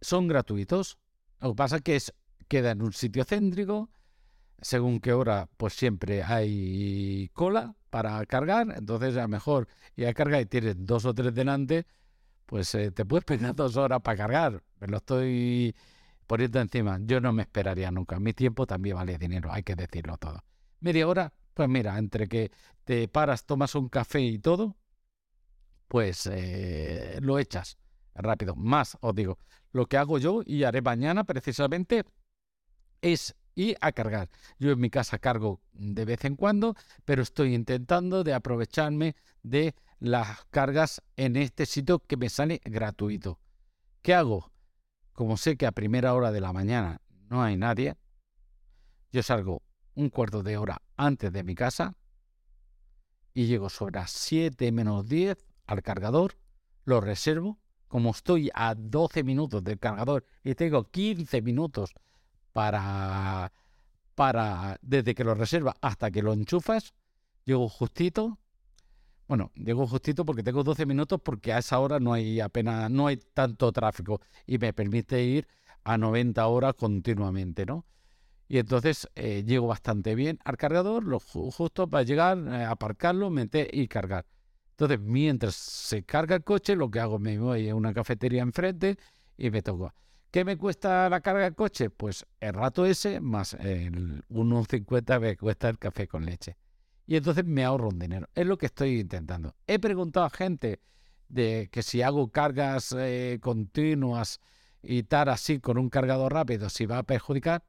son 0.01 0.29
gratuitos. 0.29 0.99
Lo 1.41 1.51
que 1.51 1.57
pasa 1.57 1.77
es 1.77 1.83
que 1.83 1.97
es, 1.97 2.15
queda 2.51 2.73
en 2.73 2.83
un 2.83 2.93
sitio 2.93 3.25
céntrico, 3.25 3.91
según 4.61 4.99
qué 5.01 5.13
hora, 5.13 5.49
pues 5.57 5.73
siempre 5.75 6.25
hay 6.25 7.31
cola 7.33 7.77
para 7.91 8.27
cargar, 8.27 8.75
entonces 8.77 9.17
a 9.17 9.23
lo 9.23 9.29
mejor 9.29 9.69
ya 9.97 10.13
carga 10.13 10.41
y 10.41 10.47
tienes 10.47 10.75
dos 10.79 11.05
o 11.05 11.15
tres 11.15 11.33
delante, 11.33 11.87
pues 12.47 12.75
eh, 12.75 12.91
te 12.91 13.05
puedes 13.05 13.25
pegar 13.25 13.55
dos 13.57 13.77
horas 13.77 14.01
para 14.03 14.17
cargar. 14.17 14.63
Me 14.81 14.89
lo 14.89 14.97
estoy 14.97 15.77
poniendo 16.27 16.61
encima. 16.61 16.99
Yo 17.03 17.21
no 17.21 17.33
me 17.33 17.43
esperaría 17.43 17.91
nunca. 17.93 18.19
Mi 18.19 18.33
tiempo 18.33 18.67
también 18.67 18.97
vale 18.97 19.17
dinero, 19.17 19.53
hay 19.53 19.63
que 19.63 19.77
decirlo 19.77 20.17
todo. 20.19 20.43
Media 20.81 21.07
hora, 21.07 21.33
pues 21.55 21.69
mira, 21.69 21.97
entre 21.99 22.27
que 22.27 22.51
te 22.85 23.07
paras, 23.07 23.47
tomas 23.47 23.77
un 23.77 23.89
café 23.89 24.21
y 24.21 24.41
todo, 24.41 24.77
pues 25.87 26.29
eh, 26.33 27.19
lo 27.23 27.39
echas 27.39 27.79
rápido. 28.15 28.57
Más, 28.57 28.99
os 29.01 29.15
digo, 29.15 29.39
lo 29.71 29.87
que 29.87 29.97
hago 29.99 30.19
yo 30.19 30.43
y 30.45 30.65
haré 30.65 30.83
mañana 30.83 31.23
precisamente 31.23 32.05
es 33.03 33.35
ir 33.55 33.77
a 33.81 33.93
cargar. 33.93 34.29
Yo 34.59 34.71
en 34.71 34.81
mi 34.81 34.91
casa 34.91 35.19
cargo 35.19 35.61
de 35.73 36.05
vez 36.05 36.25
en 36.25 36.37
cuando, 36.37 36.75
pero 37.05 37.23
estoy 37.23 37.55
intentando 37.55 38.25
de 38.25 38.35
aprovecharme 38.35 39.17
de 39.43 39.75
las 39.99 40.45
cargas 40.47 41.03
en 41.17 41.37
este 41.37 41.67
sitio 41.67 41.99
que 41.99 42.17
me 42.17 42.29
sale 42.29 42.61
gratuito. 42.65 43.39
¿Qué 44.03 44.15
hago? 44.15 44.51
Como 45.13 45.37
sé 45.37 45.57
que 45.57 45.67
a 45.67 45.73
primera 45.73 46.15
hora 46.15 46.33
de 46.33 46.41
la 46.41 46.53
mañana 46.53 47.01
no 47.29 47.43
hay 47.43 47.57
nadie, 47.57 47.97
yo 49.13 49.23
salgo 49.23 49.63
un 49.95 50.09
cuarto 50.09 50.43
de 50.43 50.57
hora 50.57 50.81
antes 50.97 51.33
de 51.33 51.45
mi 51.45 51.55
casa 51.55 51.95
y 53.35 53.47
llego 53.47 53.69
sobre 53.69 53.97
las 53.97 54.11
7 54.13 54.73
menos 54.73 55.07
10 55.09 55.37
al 55.67 55.83
cargador, 55.83 56.37
lo 56.85 57.01
reservo. 57.01 57.59
Como 57.89 58.11
estoy 58.11 58.51
a 58.55 58.77
12 58.77 59.25
minutos 59.25 59.65
del 59.65 59.81
cargador 59.81 60.25
y 60.45 60.55
tengo 60.55 60.85
15 60.85 61.43
minutos 61.43 61.93
para, 62.53 63.53
para 64.15 64.79
desde 64.83 65.15
que 65.15 65.25
lo 65.25 65.35
reserva 65.35 65.75
hasta 65.81 66.11
que 66.11 66.23
lo 66.23 66.33
enchufas, 66.33 66.95
llego 67.45 67.69
justito. 67.69 68.39
Bueno, 69.29 69.53
llego 69.55 69.87
justito 69.87 70.25
porque 70.25 70.43
tengo 70.43 70.65
12 70.65 70.87
minutos 70.87 71.21
porque 71.23 71.53
a 71.53 71.59
esa 71.59 71.79
hora 71.79 72.01
no 72.01 72.13
hay 72.13 72.41
apenas, 72.41 72.91
no 72.91 73.07
hay 73.07 73.17
tanto 73.17 73.71
tráfico 73.73 74.21
y 74.47 74.59
me 74.59 74.73
permite 74.73 75.23
ir 75.23 75.47
a 75.85 75.97
90 75.97 76.47
horas 76.47 76.75
continuamente, 76.75 77.65
¿no? 77.65 77.87
Y 78.49 78.59
entonces 78.59 79.09
eh, 79.15 79.45
llego 79.47 79.69
bastante 79.69 80.17
bien 80.17 80.41
al 80.45 80.57
cargador, 80.57 81.05
lo 81.05 81.21
justo 81.21 81.89
para 81.89 82.03
llegar, 82.03 82.39
eh, 82.49 82.65
aparcarlo, 82.65 83.31
meter 83.31 83.69
y 83.73 83.87
cargar. 83.87 84.27
Entonces, 84.73 84.99
mientras 84.99 85.55
se 85.55 86.03
carga 86.05 86.37
el 86.37 86.43
coche, 86.43 86.75
lo 86.75 86.91
que 86.91 87.01
hago, 87.01 87.19
me 87.19 87.39
voy 87.39 87.69
a 87.69 87.75
una 87.75 87.93
cafetería 87.93 88.43
enfrente 88.43 88.97
y 89.37 89.51
me 89.51 89.63
toco. 89.63 89.93
¿Qué 90.31 90.45
me 90.45 90.57
cuesta 90.57 91.09
la 91.09 91.21
carga 91.21 91.43
del 91.43 91.57
coche? 91.57 91.91
Pues 91.91 92.25
el 92.39 92.55
rato 92.55 92.87
ese 92.87 93.21
más 93.21 93.55
el 93.55 94.25
1,50 94.29 95.21
me 95.21 95.37
cuesta 95.37 95.69
el 95.69 95.79
café 95.79 96.07
con 96.07 96.25
leche. 96.25 96.57
Y 97.05 97.17
entonces 97.17 97.45
me 97.45 97.65
ahorro 97.65 97.89
un 97.89 97.99
dinero. 97.99 98.29
Es 98.37 98.47
lo 98.47 98.57
que 98.57 98.67
estoy 98.67 99.01
intentando. 99.01 99.57
He 99.67 99.81
preguntado 99.81 100.27
a 100.27 100.31
gente 100.31 100.81
de 101.29 101.69
que 101.73 101.83
si 101.83 102.03
hago 102.03 102.31
cargas 102.31 102.95
eh, 102.97 103.39
continuas 103.43 104.41
y 104.83 105.03
tal 105.03 105.31
así 105.31 105.59
con 105.59 105.79
un 105.79 105.91
cargador 105.91 106.33
rápido, 106.33 106.71
si 106.71 106.87
va 106.87 106.99
a 106.99 107.03
perjudicar. 107.03 107.65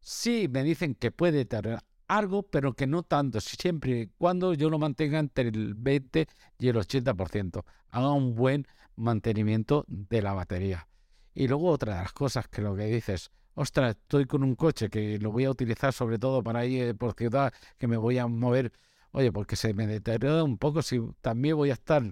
Sí, 0.00 0.48
me 0.50 0.62
dicen 0.62 0.94
que 0.94 1.10
puede 1.10 1.44
tener 1.44 1.78
algo, 2.08 2.42
pero 2.44 2.72
que 2.72 2.86
no 2.86 3.02
tanto, 3.02 3.38
siempre 3.42 4.00
y 4.00 4.06
cuando 4.16 4.54
yo 4.54 4.70
lo 4.70 4.78
mantenga 4.78 5.18
entre 5.18 5.48
el 5.48 5.74
20 5.74 6.26
y 6.58 6.68
el 6.68 6.76
80%. 6.76 7.62
Haga 7.90 8.12
un 8.12 8.34
buen 8.34 8.66
mantenimiento 8.96 9.84
de 9.88 10.22
la 10.22 10.32
batería. 10.32 10.88
Y 11.34 11.48
luego 11.48 11.70
otra 11.70 11.96
de 11.96 12.02
las 12.02 12.12
cosas 12.12 12.48
que 12.48 12.62
lo 12.62 12.74
que 12.76 12.84
dices, 12.84 13.30
ostras, 13.54 13.96
estoy 13.96 14.26
con 14.26 14.42
un 14.42 14.54
coche 14.54 14.88
que 14.88 15.18
lo 15.18 15.32
voy 15.32 15.44
a 15.44 15.50
utilizar 15.50 15.92
sobre 15.92 16.18
todo 16.18 16.42
para 16.42 16.64
ir 16.64 16.82
eh, 16.82 16.94
por 16.94 17.14
ciudad, 17.14 17.52
que 17.78 17.86
me 17.86 17.96
voy 17.96 18.18
a 18.18 18.26
mover, 18.26 18.72
oye, 19.12 19.32
porque 19.32 19.56
se 19.56 19.74
me 19.74 19.86
deteriora 19.86 20.44
un 20.44 20.58
poco, 20.58 20.82
si 20.82 21.00
también 21.20 21.56
voy 21.56 21.70
a 21.70 21.74
estar 21.74 22.02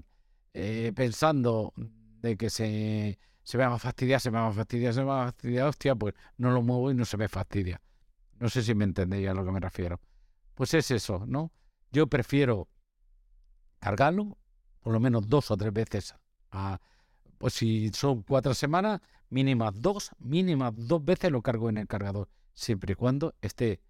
eh, 0.55 0.93
pensando 0.95 1.73
de 1.77 2.37
que 2.37 2.51
se, 2.51 3.19
se 3.43 3.59
me 3.59 3.67
va 3.67 3.75
a 3.75 3.79
fastidiar, 3.79 4.21
se 4.21 4.31
me 4.31 4.39
va 4.39 4.49
a 4.49 4.53
fastidiar, 4.53 4.95
se 4.95 5.01
me 5.01 5.07
va 5.07 5.23
a 5.23 5.27
fastidiar, 5.27 5.69
hostia, 5.69 5.95
pues 5.95 6.15
no 6.37 6.51
lo 6.51 6.63
muevo 6.63 6.91
y 6.91 6.95
no 6.95 7.05
se 7.05 7.17
me 7.17 7.29
fastidia. 7.29 7.81
No 8.39 8.49
sé 8.49 8.63
si 8.63 8.75
me 8.75 8.85
entendéis 8.85 9.29
a 9.29 9.35
lo 9.35 9.45
que 9.45 9.53
me 9.53 9.61
refiero. 9.61 10.01
Pues 10.55 10.73
es 10.75 10.91
eso, 10.91 11.25
¿no? 11.27 11.53
Yo 11.93 12.07
prefiero 12.07 12.69
cargarlo 13.81 14.39
por 14.81 14.93
lo 14.93 15.01
menos 15.01 15.29
dos 15.29 15.51
o 15.51 15.57
tres 15.57 15.73
veces 15.73 16.15
a, 16.51 16.81
pues 17.41 17.55
si 17.55 17.89
son 17.95 18.23
cuatro 18.23 18.53
semanas, 18.53 19.01
mínimas 19.31 19.73
dos, 19.81 20.11
mínimas 20.19 20.75
dos 20.77 21.03
veces 21.03 21.31
lo 21.33 21.41
cargo 21.41 21.71
en 21.71 21.79
el 21.79 21.87
cargador, 21.87 22.29
siempre 22.53 22.93
y 22.93 22.97
cuando 22.97 23.35
esté 23.41 23.81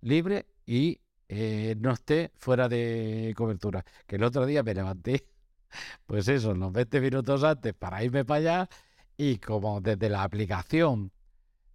libre 0.00 0.46
y 0.66 1.00
eh, 1.28 1.76
no 1.78 1.92
esté 1.92 2.32
fuera 2.34 2.68
de 2.68 3.32
cobertura. 3.36 3.84
Que 4.08 4.16
el 4.16 4.24
otro 4.24 4.44
día 4.44 4.64
me 4.64 4.74
levanté, 4.74 5.24
pues 6.06 6.26
eso, 6.26 6.50
unos 6.50 6.72
20 6.72 7.00
minutos 7.00 7.44
antes 7.44 7.74
para 7.74 8.02
irme 8.02 8.24
para 8.24 8.38
allá 8.40 8.68
y 9.16 9.38
como 9.38 9.80
desde 9.80 10.08
la 10.08 10.24
aplicación 10.24 11.12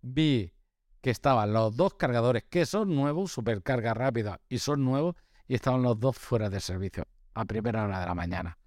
vi 0.02 0.52
que 1.00 1.12
estaban 1.12 1.54
los 1.54 1.78
dos 1.78 1.94
cargadores 1.94 2.44
que 2.44 2.65
son 2.65 2.94
nuevos, 2.94 3.32
supercarga 3.32 3.94
rápida 3.94 4.41
y 4.50 4.58
son 4.60 4.84
nuevos, 4.84 5.15
y 5.48 5.56
estaban 5.56 5.82
los 5.82 5.98
dos 5.98 6.17
fuera 6.17 6.50
de 6.50 6.60
servicio 6.60 7.08
a 7.36 7.46
primera 7.46 7.86
hora 7.86 8.02
de 8.02 8.06
la 8.06 8.15
mañana. 8.15 8.58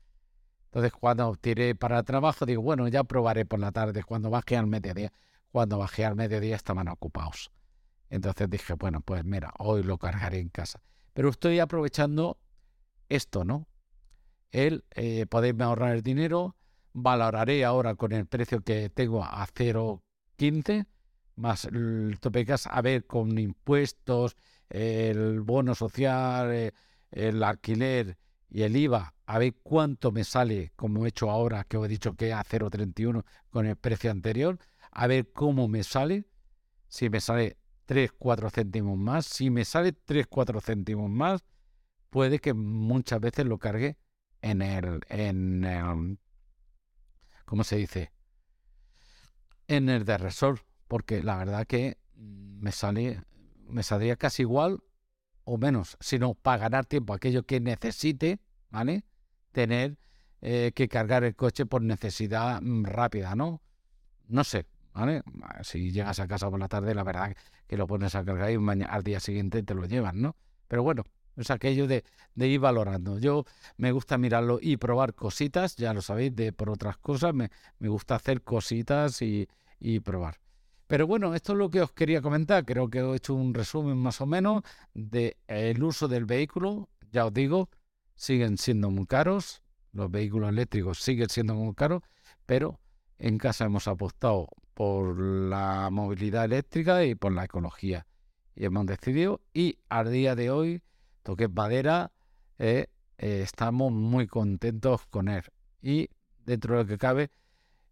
Entonces, 0.74 0.92
cuando 0.98 1.36
tiré 1.36 1.76
para 1.76 2.00
el 2.00 2.04
trabajo, 2.04 2.44
digo, 2.44 2.60
bueno, 2.60 2.88
ya 2.88 3.04
probaré 3.04 3.46
por 3.46 3.60
la 3.60 3.70
tarde, 3.70 4.02
cuando 4.02 4.28
bajé 4.28 4.56
al 4.56 4.66
mediodía. 4.66 5.12
Cuando 5.52 5.78
bajé 5.78 6.04
al 6.04 6.16
mediodía 6.16 6.56
estaban 6.56 6.88
ocupados. 6.88 7.52
Entonces 8.10 8.50
dije, 8.50 8.72
bueno, 8.72 9.00
pues 9.00 9.24
mira, 9.24 9.52
hoy 9.60 9.84
lo 9.84 9.98
cargaré 9.98 10.40
en 10.40 10.48
casa. 10.48 10.82
Pero 11.12 11.28
estoy 11.28 11.60
aprovechando 11.60 12.38
esto, 13.08 13.44
¿no? 13.44 13.68
El 14.50 14.84
eh, 14.96 15.26
poderme 15.26 15.62
ahorrar 15.62 15.94
el 15.94 16.02
dinero, 16.02 16.56
valoraré 16.92 17.64
ahora 17.64 17.94
con 17.94 18.10
el 18.10 18.26
precio 18.26 18.60
que 18.62 18.90
tengo 18.90 19.22
a 19.22 19.46
0,15, 19.46 20.86
más 21.36 21.66
el 21.66 22.18
tope 22.20 22.42
gas, 22.42 22.66
a 22.66 22.82
ver 22.82 23.06
con 23.06 23.38
impuestos, 23.38 24.36
el 24.70 25.40
bono 25.42 25.76
social, 25.76 26.52
eh, 26.52 26.72
el 27.12 27.44
alquiler 27.44 28.18
y 28.48 28.62
el 28.62 28.76
IVA, 28.76 29.14
a 29.26 29.38
ver 29.38 29.54
cuánto 29.62 30.12
me 30.12 30.24
sale, 30.24 30.72
como 30.76 31.04
he 31.04 31.08
hecho 31.08 31.30
ahora, 31.30 31.64
que 31.64 31.76
os 31.76 31.86
he 31.86 31.88
dicho 31.88 32.14
que 32.14 32.32
a 32.32 32.42
0,31 32.44 33.24
con 33.50 33.66
el 33.66 33.76
precio 33.76 34.10
anterior, 34.10 34.58
a 34.90 35.06
ver 35.06 35.32
cómo 35.32 35.68
me 35.68 35.82
sale, 35.82 36.26
si 36.88 37.10
me 37.10 37.20
sale 37.20 37.56
3, 37.86 38.12
4 38.16 38.50
céntimos 38.50 38.96
más, 38.96 39.26
si 39.26 39.50
me 39.50 39.64
sale 39.64 39.92
3, 39.92 40.26
4 40.28 40.60
céntimos 40.60 41.10
más, 41.10 41.44
puede 42.10 42.38
que 42.38 42.54
muchas 42.54 43.20
veces 43.20 43.46
lo 43.46 43.58
cargue 43.58 43.98
en 44.40 44.62
el, 44.62 45.00
en 45.08 45.64
el, 45.64 46.18
¿cómo 47.44 47.64
se 47.64 47.76
dice? 47.76 48.12
En 49.66 49.88
el 49.88 50.04
de 50.04 50.18
Resol, 50.18 50.60
porque 50.86 51.22
la 51.22 51.36
verdad 51.36 51.66
que 51.66 51.98
me 52.14 52.70
sale, 52.70 53.22
me 53.66 53.82
saldría 53.82 54.16
casi 54.16 54.42
igual 54.42 54.82
o 55.44 55.58
menos, 55.58 55.96
sino 56.00 56.34
para 56.34 56.58
ganar 56.58 56.86
tiempo, 56.86 57.14
aquello 57.14 57.44
que 57.44 57.60
necesite, 57.60 58.40
¿vale? 58.70 59.04
Tener 59.52 59.96
eh, 60.40 60.72
que 60.74 60.88
cargar 60.88 61.24
el 61.24 61.36
coche 61.36 61.66
por 61.66 61.82
necesidad 61.82 62.60
mm, 62.60 62.84
rápida, 62.84 63.34
¿no? 63.34 63.62
No 64.28 64.44
sé, 64.44 64.66
¿vale? 64.92 65.22
Si 65.62 65.92
llegas 65.92 66.20
a 66.20 66.26
casa 66.28 66.50
por 66.50 66.58
la 66.58 66.68
tarde, 66.68 66.94
la 66.94 67.04
verdad 67.04 67.36
que 67.66 67.76
lo 67.76 67.86
pones 67.86 68.14
a 68.14 68.24
cargar 68.24 68.50
y 68.50 68.82
al 68.88 69.02
día 69.02 69.20
siguiente 69.20 69.62
te 69.62 69.74
lo 69.74 69.86
llevan, 69.86 70.20
¿no? 70.20 70.36
Pero 70.68 70.82
bueno, 70.82 71.04
es 71.36 71.50
aquello 71.50 71.86
de, 71.86 72.04
de, 72.34 72.48
ir 72.48 72.60
valorando. 72.60 73.18
Yo 73.18 73.44
me 73.76 73.92
gusta 73.92 74.18
mirarlo 74.18 74.58
y 74.60 74.76
probar 74.76 75.14
cositas, 75.14 75.76
ya 75.76 75.92
lo 75.92 76.02
sabéis, 76.02 76.34
de 76.34 76.52
por 76.52 76.70
otras 76.70 76.96
cosas, 76.98 77.34
me, 77.34 77.50
me 77.78 77.88
gusta 77.88 78.14
hacer 78.14 78.42
cositas 78.42 79.20
y, 79.22 79.48
y 79.78 80.00
probar. 80.00 80.38
Pero 80.86 81.06
bueno, 81.06 81.34
esto 81.34 81.52
es 81.52 81.58
lo 81.58 81.70
que 81.70 81.80
os 81.80 81.92
quería 81.92 82.20
comentar. 82.20 82.64
Creo 82.64 82.88
que 82.88 82.98
he 82.98 83.16
hecho 83.16 83.34
un 83.34 83.54
resumen 83.54 83.96
más 83.96 84.20
o 84.20 84.26
menos 84.26 84.62
del 84.92 85.36
el 85.46 85.82
uso 85.82 86.08
del 86.08 86.26
vehículo. 86.26 86.88
Ya 87.10 87.26
os 87.26 87.32
digo, 87.32 87.70
siguen 88.14 88.58
siendo 88.58 88.90
muy 88.90 89.06
caros. 89.06 89.62
Los 89.92 90.10
vehículos 90.10 90.50
eléctricos 90.50 90.98
siguen 90.98 91.28
siendo 91.28 91.54
muy 91.54 91.74
caros, 91.74 92.02
pero 92.46 92.80
en 93.18 93.38
casa 93.38 93.64
hemos 93.64 93.86
apostado 93.88 94.48
por 94.74 95.18
la 95.20 95.88
movilidad 95.90 96.44
eléctrica 96.44 97.04
y 97.04 97.14
por 97.14 97.32
la 97.32 97.44
ecología. 97.44 98.06
Y 98.56 98.64
hemos 98.64 98.86
decidido, 98.86 99.40
y 99.52 99.78
al 99.88 100.12
día 100.12 100.34
de 100.34 100.50
hoy, 100.50 100.82
toque 101.22 101.48
madera, 101.48 102.12
eh, 102.58 102.88
eh, 103.18 103.40
estamos 103.42 103.92
muy 103.92 104.26
contentos 104.26 105.06
con 105.06 105.28
él. 105.28 105.44
Y 105.80 106.10
dentro 106.44 106.76
de 106.76 106.82
lo 106.82 106.88
que 106.88 106.98
cabe, 106.98 107.30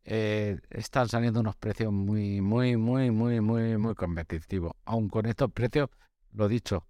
eh, 0.04 0.58
están 0.70 1.08
saliendo 1.08 1.40
unos 1.40 1.56
precios 1.56 1.92
muy, 1.92 2.40
muy, 2.40 2.76
muy, 2.76 3.10
muy, 3.10 3.40
muy, 3.40 3.76
muy 3.76 3.94
competitivos. 3.94 4.72
Aun 4.84 5.08
con 5.08 5.26
estos 5.26 5.50
precios, 5.52 5.90
lo 6.32 6.48
dicho, 6.48 6.86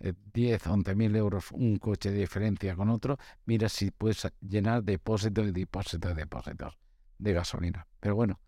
10, 0.00 0.66
11 0.66 0.94
mil 0.94 1.16
euros 1.16 1.50
un 1.52 1.76
coche 1.78 2.10
de 2.10 2.18
diferencia 2.18 2.76
con 2.76 2.88
otro, 2.88 3.18
mira 3.46 3.68
si 3.68 3.90
puedes 3.90 4.28
llenar 4.40 4.84
depósitos 4.84 5.48
y 5.48 5.52
depósitos 5.52 6.12
y 6.12 6.14
depósitos 6.14 6.78
de 7.18 7.32
gasolina. 7.32 7.86
Pero 8.00 8.14
bueno, 8.14 8.40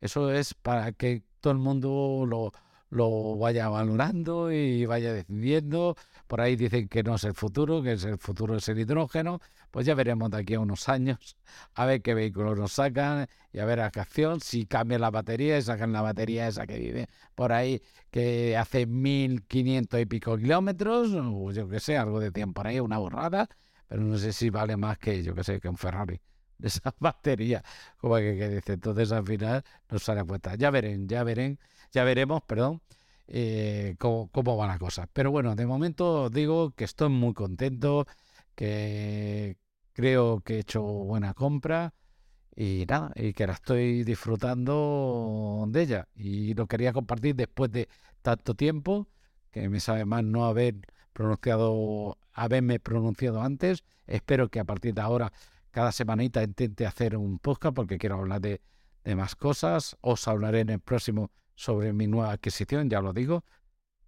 eso 0.00 0.30
es 0.32 0.54
para 0.54 0.92
que 0.92 1.22
todo 1.40 1.52
el 1.52 1.58
mundo 1.58 2.24
lo, 2.26 2.52
lo 2.90 3.36
vaya 3.36 3.68
valorando 3.68 4.52
y 4.52 4.84
vaya 4.86 5.12
decidiendo. 5.12 5.96
Por 6.26 6.40
ahí 6.40 6.56
dicen 6.56 6.88
que 6.88 7.02
no 7.02 7.14
es 7.16 7.24
el 7.24 7.34
futuro, 7.34 7.82
que 7.82 7.92
es 7.92 8.04
el 8.04 8.18
futuro 8.18 8.56
es 8.56 8.68
el 8.68 8.78
hidrógeno. 8.78 9.40
Pues 9.70 9.86
ya 9.86 9.94
veremos 9.94 10.30
de 10.30 10.38
aquí 10.38 10.54
a 10.54 10.60
unos 10.60 10.88
años 10.88 11.36
a 11.74 11.86
ver 11.86 12.02
qué 12.02 12.14
vehículos 12.14 12.58
nos 12.58 12.72
sacan 12.72 13.28
y 13.52 13.60
a 13.60 13.64
ver 13.64 13.80
a 13.80 13.90
qué 13.90 14.00
acción. 14.00 14.40
Si 14.40 14.66
cambian 14.66 15.00
la 15.00 15.10
batería 15.10 15.58
y 15.58 15.62
sacan 15.62 15.92
la 15.92 16.02
batería 16.02 16.48
esa 16.48 16.66
que 16.66 16.78
vive 16.78 17.08
por 17.34 17.52
ahí, 17.52 17.80
que 18.10 18.56
hace 18.56 18.86
1500 18.86 20.00
y 20.00 20.06
pico 20.06 20.36
kilómetros, 20.36 21.12
o 21.14 21.52
yo 21.52 21.68
que 21.68 21.80
sé, 21.80 21.96
algo 21.96 22.20
de 22.20 22.32
tiempo 22.32 22.54
por 22.60 22.66
ahí, 22.66 22.80
una 22.80 22.98
borrada, 22.98 23.48
pero 23.88 24.02
no 24.02 24.18
sé 24.18 24.32
si 24.32 24.50
vale 24.50 24.76
más 24.76 24.98
que, 24.98 25.22
yo 25.22 25.34
que 25.34 25.44
sé, 25.44 25.60
que 25.60 25.68
un 25.68 25.76
Ferrari 25.76 26.20
de 26.58 26.68
esa 26.68 26.94
batería, 26.98 27.62
como 27.98 28.16
que, 28.16 28.36
que 28.36 28.48
dice. 28.48 28.72
Entonces 28.74 29.12
al 29.12 29.24
final 29.26 29.64
nos 29.88 30.02
sale 30.02 30.24
cuenta. 30.24 30.54
Ya 30.56 30.70
verán, 30.70 31.08
ya 31.08 31.22
verán 31.24 31.58
ya 31.92 32.04
veremos, 32.04 32.42
perdón, 32.42 32.80
eh, 33.28 33.96
cómo, 33.98 34.28
cómo 34.32 34.56
va 34.56 34.66
la 34.66 34.78
cosa. 34.78 35.08
Pero 35.12 35.30
bueno, 35.30 35.54
de 35.54 35.66
momento 35.66 36.24
os 36.24 36.32
digo 36.32 36.72
que 36.72 36.84
estoy 36.84 37.08
muy 37.10 37.34
contento, 37.34 38.06
que 38.54 39.56
creo 39.92 40.40
que 40.40 40.56
he 40.56 40.58
hecho 40.60 40.82
buena 40.82 41.34
compra 41.34 41.94
y 42.56 42.84
nada, 42.88 43.12
y 43.16 43.32
que 43.32 43.46
la 43.46 43.54
estoy 43.54 44.04
disfrutando 44.04 45.64
de 45.68 45.82
ella. 45.82 46.08
Y 46.14 46.54
lo 46.54 46.66
quería 46.66 46.92
compartir 46.92 47.36
después 47.36 47.70
de 47.70 47.88
tanto 48.22 48.54
tiempo, 48.54 49.08
que 49.50 49.68
me 49.68 49.80
sabe 49.80 50.04
más 50.04 50.24
no 50.24 50.46
haber 50.46 50.76
pronunciado, 51.12 52.18
haberme 52.32 52.80
pronunciado 52.80 53.42
antes. 53.42 53.84
Espero 54.06 54.48
que 54.48 54.60
a 54.60 54.64
partir 54.64 54.94
de 54.94 55.00
ahora, 55.02 55.32
cada 55.70 55.92
semanita 55.92 56.42
intente 56.42 56.86
hacer 56.86 57.16
un 57.16 57.38
podcast 57.38 57.74
porque 57.74 57.98
quiero 57.98 58.16
hablar 58.16 58.40
de, 58.40 58.60
de 59.04 59.16
más 59.16 59.36
cosas. 59.36 59.96
Os 60.00 60.26
hablaré 60.28 60.60
en 60.60 60.70
el 60.70 60.80
próximo 60.80 61.30
sobre 61.60 61.92
mi 61.92 62.06
nueva 62.06 62.32
adquisición, 62.32 62.88
ya 62.88 63.02
lo 63.02 63.12
digo, 63.12 63.44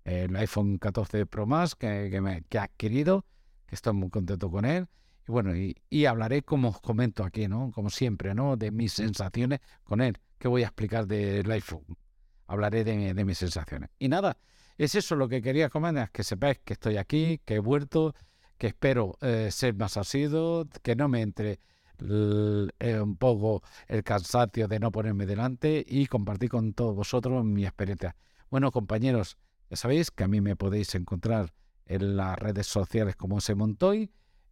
el 0.05 0.35
iPhone 0.37 0.79
14 0.79 1.27
Pro 1.27 1.45
Max 1.45 1.75
que, 1.75 2.19
me, 2.23 2.45
que 2.49 2.57
he 2.57 2.61
adquirido, 2.61 3.27
que 3.67 3.75
estoy 3.75 3.93
muy 3.93 4.09
contento 4.09 4.51
con 4.51 4.65
él. 4.65 4.89
Y 5.29 5.33
bueno, 5.33 5.53
y, 5.55 6.07
hablaré, 6.07 6.43
como 6.43 6.71
os 6.71 6.81
comento 6.81 7.23
aquí, 7.23 7.49
¿no? 7.49 7.71
Como 7.71 7.91
siempre, 7.91 8.35
¿no? 8.35 8.57
De 8.57 8.71
mis 8.71 8.95
sensaciones 8.95 9.61
con 9.85 10.01
él. 10.01 10.17
que 10.39 10.49
voy 10.49 10.63
a 10.63 10.69
explicar 10.69 11.07
del 11.07 11.49
iPhone? 11.51 11.85
Hablaré 12.47 12.85
de, 12.85 13.23
mis 13.23 13.37
sensaciones. 13.37 13.91
Y 13.99 14.09
nada, 14.09 14.39
es 14.79 14.95
eso 14.95 15.15
lo 15.15 15.29
que 15.29 15.43
quería 15.43 15.69
comentar, 15.69 16.11
que 16.11 16.25
sepáis 16.25 16.59
que 16.65 16.73
estoy 16.73 16.97
aquí, 16.97 17.39
que 17.45 17.57
he 17.57 17.59
vuelto, 17.59 18.15
que 18.57 18.69
espero 18.69 19.19
eh, 19.21 19.51
ser 19.51 19.75
más 19.75 19.99
asiduo, 19.99 20.67
que 20.83 20.97
no 20.97 21.07
me 21.07 21.21
entre 21.21 21.61
un 22.11 23.17
poco 23.19 23.63
el 23.89 24.03
cansancio 24.03 24.69
de 24.69 24.79
no 24.79 24.91
ponerme 24.93 25.27
delante 25.27 25.85
y 25.87 26.07
compartir 26.07 26.51
con 26.51 26.73
todos 26.73 26.95
vosotros 26.95 27.45
mi 27.45 27.65
experiencia. 27.65 28.17
Bueno, 28.51 28.71
compañeros, 28.71 29.39
ya 29.71 29.77
sabéis 29.77 30.11
que 30.11 30.25
a 30.25 30.29
mí 30.29 30.41
me 30.41 30.57
podéis 30.57 30.95
encontrar 30.95 31.53
en 31.87 32.17
las 32.17 32.39
redes 32.39 32.67
sociales 32.67 33.17
como 33.17 33.41
se 33.41 33.55
Montoy. 33.55 34.11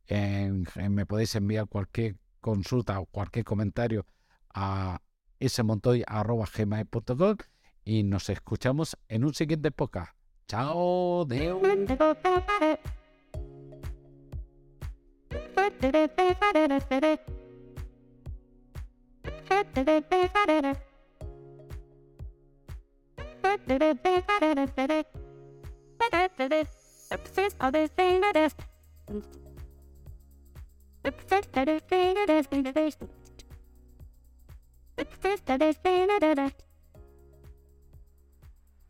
me 0.09 1.07
podéis 1.07 1.35
enviar 1.35 1.67
cualquier 1.67 2.17
consulta 2.41 2.99
o 3.01 3.07
cualquier 3.07 3.45
comentario 3.45 4.07
a 4.55 5.01
smontoy.gmail.com 5.41 7.37
y 7.85 8.03
nos 8.03 8.29
escuchamos 8.29 8.97
en 9.09 9.25
un 9.25 9.35
siguiente 9.35 9.71
podcast. 9.71 10.15
Chao, 10.47 11.25
Deu. 11.27 11.61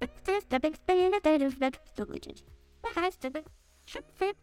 It's 0.00 0.20
just 0.22 0.52
a 0.52 0.60
big 0.60 0.76
thing 0.86 1.12
that 1.22 1.42
is 1.42 1.54
that 1.56 1.78
stupid. 1.84 2.42
Perhaps 2.82 3.16
the 3.16 3.30
big 3.30 3.44
ship 3.86 4.10
fit. 4.14 4.36